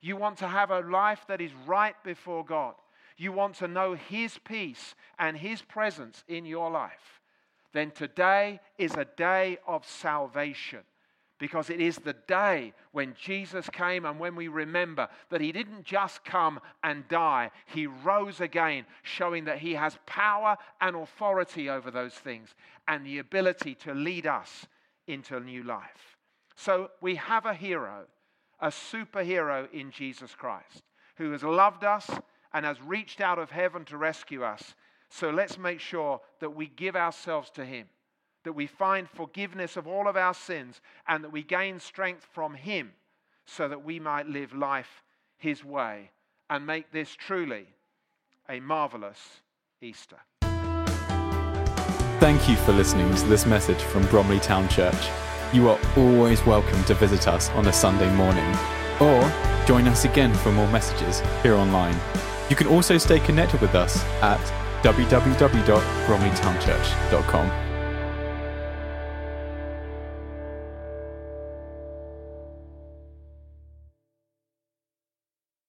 you 0.00 0.16
want 0.16 0.38
to 0.38 0.48
have 0.48 0.70
a 0.70 0.80
life 0.80 1.26
that 1.28 1.42
is 1.42 1.52
right 1.66 1.96
before 2.02 2.46
God. 2.46 2.76
You 3.18 3.30
want 3.30 3.56
to 3.56 3.68
know 3.68 3.92
His 3.92 4.38
peace 4.38 4.94
and 5.18 5.36
His 5.36 5.60
presence 5.60 6.24
in 6.28 6.46
your 6.46 6.70
life. 6.70 7.20
Then 7.76 7.90
today 7.90 8.58
is 8.78 8.94
a 8.94 9.04
day 9.04 9.58
of 9.66 9.86
salvation 9.86 10.80
because 11.38 11.68
it 11.68 11.78
is 11.78 11.96
the 11.96 12.16
day 12.26 12.72
when 12.92 13.14
Jesus 13.20 13.68
came 13.68 14.06
and 14.06 14.18
when 14.18 14.34
we 14.34 14.48
remember 14.48 15.08
that 15.28 15.42
he 15.42 15.52
didn't 15.52 15.84
just 15.84 16.24
come 16.24 16.58
and 16.82 17.06
die, 17.08 17.50
he 17.66 17.86
rose 17.86 18.40
again, 18.40 18.86
showing 19.02 19.44
that 19.44 19.58
he 19.58 19.74
has 19.74 19.98
power 20.06 20.56
and 20.80 20.96
authority 20.96 21.68
over 21.68 21.90
those 21.90 22.14
things 22.14 22.54
and 22.88 23.04
the 23.04 23.18
ability 23.18 23.74
to 23.74 23.92
lead 23.92 24.26
us 24.26 24.66
into 25.06 25.36
a 25.36 25.40
new 25.40 25.62
life. 25.62 26.16
So 26.54 26.92
we 27.02 27.16
have 27.16 27.44
a 27.44 27.52
hero 27.52 28.06
a 28.58 28.68
superhero 28.68 29.70
in 29.70 29.90
Jesus 29.90 30.34
Christ 30.34 30.82
who 31.16 31.30
has 31.32 31.42
loved 31.42 31.84
us 31.84 32.08
and 32.54 32.64
has 32.64 32.80
reached 32.80 33.20
out 33.20 33.38
of 33.38 33.50
heaven 33.50 33.84
to 33.84 33.98
rescue 33.98 34.44
us. 34.44 34.74
So 35.08 35.30
let's 35.30 35.58
make 35.58 35.80
sure 35.80 36.20
that 36.40 36.54
we 36.54 36.66
give 36.68 36.96
ourselves 36.96 37.50
to 37.50 37.64
Him, 37.64 37.86
that 38.44 38.52
we 38.52 38.66
find 38.66 39.08
forgiveness 39.08 39.76
of 39.76 39.86
all 39.86 40.08
of 40.08 40.16
our 40.16 40.34
sins, 40.34 40.80
and 41.08 41.22
that 41.24 41.32
we 41.32 41.42
gain 41.42 41.78
strength 41.80 42.26
from 42.32 42.54
Him 42.54 42.92
so 43.46 43.68
that 43.68 43.84
we 43.84 44.00
might 44.00 44.26
live 44.26 44.54
life 44.54 45.02
His 45.38 45.64
way 45.64 46.10
and 46.50 46.66
make 46.66 46.92
this 46.92 47.14
truly 47.14 47.66
a 48.48 48.60
marvelous 48.60 49.40
Easter. 49.80 50.18
Thank 52.18 52.48
you 52.48 52.56
for 52.56 52.72
listening 52.72 53.14
to 53.14 53.26
this 53.26 53.46
message 53.46 53.82
from 53.82 54.06
Bromley 54.06 54.40
Town 54.40 54.68
Church 54.68 55.08
you 55.52 55.68
are 55.68 55.78
always 55.96 56.44
welcome 56.44 56.82
to 56.84 56.94
visit 56.94 57.28
us 57.28 57.50
on 57.50 57.68
a 57.68 57.72
Sunday 57.72 58.12
morning 58.14 58.44
or 59.00 59.32
join 59.64 59.86
us 59.86 60.04
again 60.04 60.34
for 60.34 60.50
more 60.50 60.66
messages 60.68 61.22
here 61.42 61.54
online. 61.54 61.96
You 62.50 62.56
can 62.56 62.66
also 62.66 62.98
stay 62.98 63.20
connected 63.20 63.60
with 63.60 63.74
us 63.74 64.02
at 64.22 64.40
www.bromleytownchurch.com. 64.86 67.65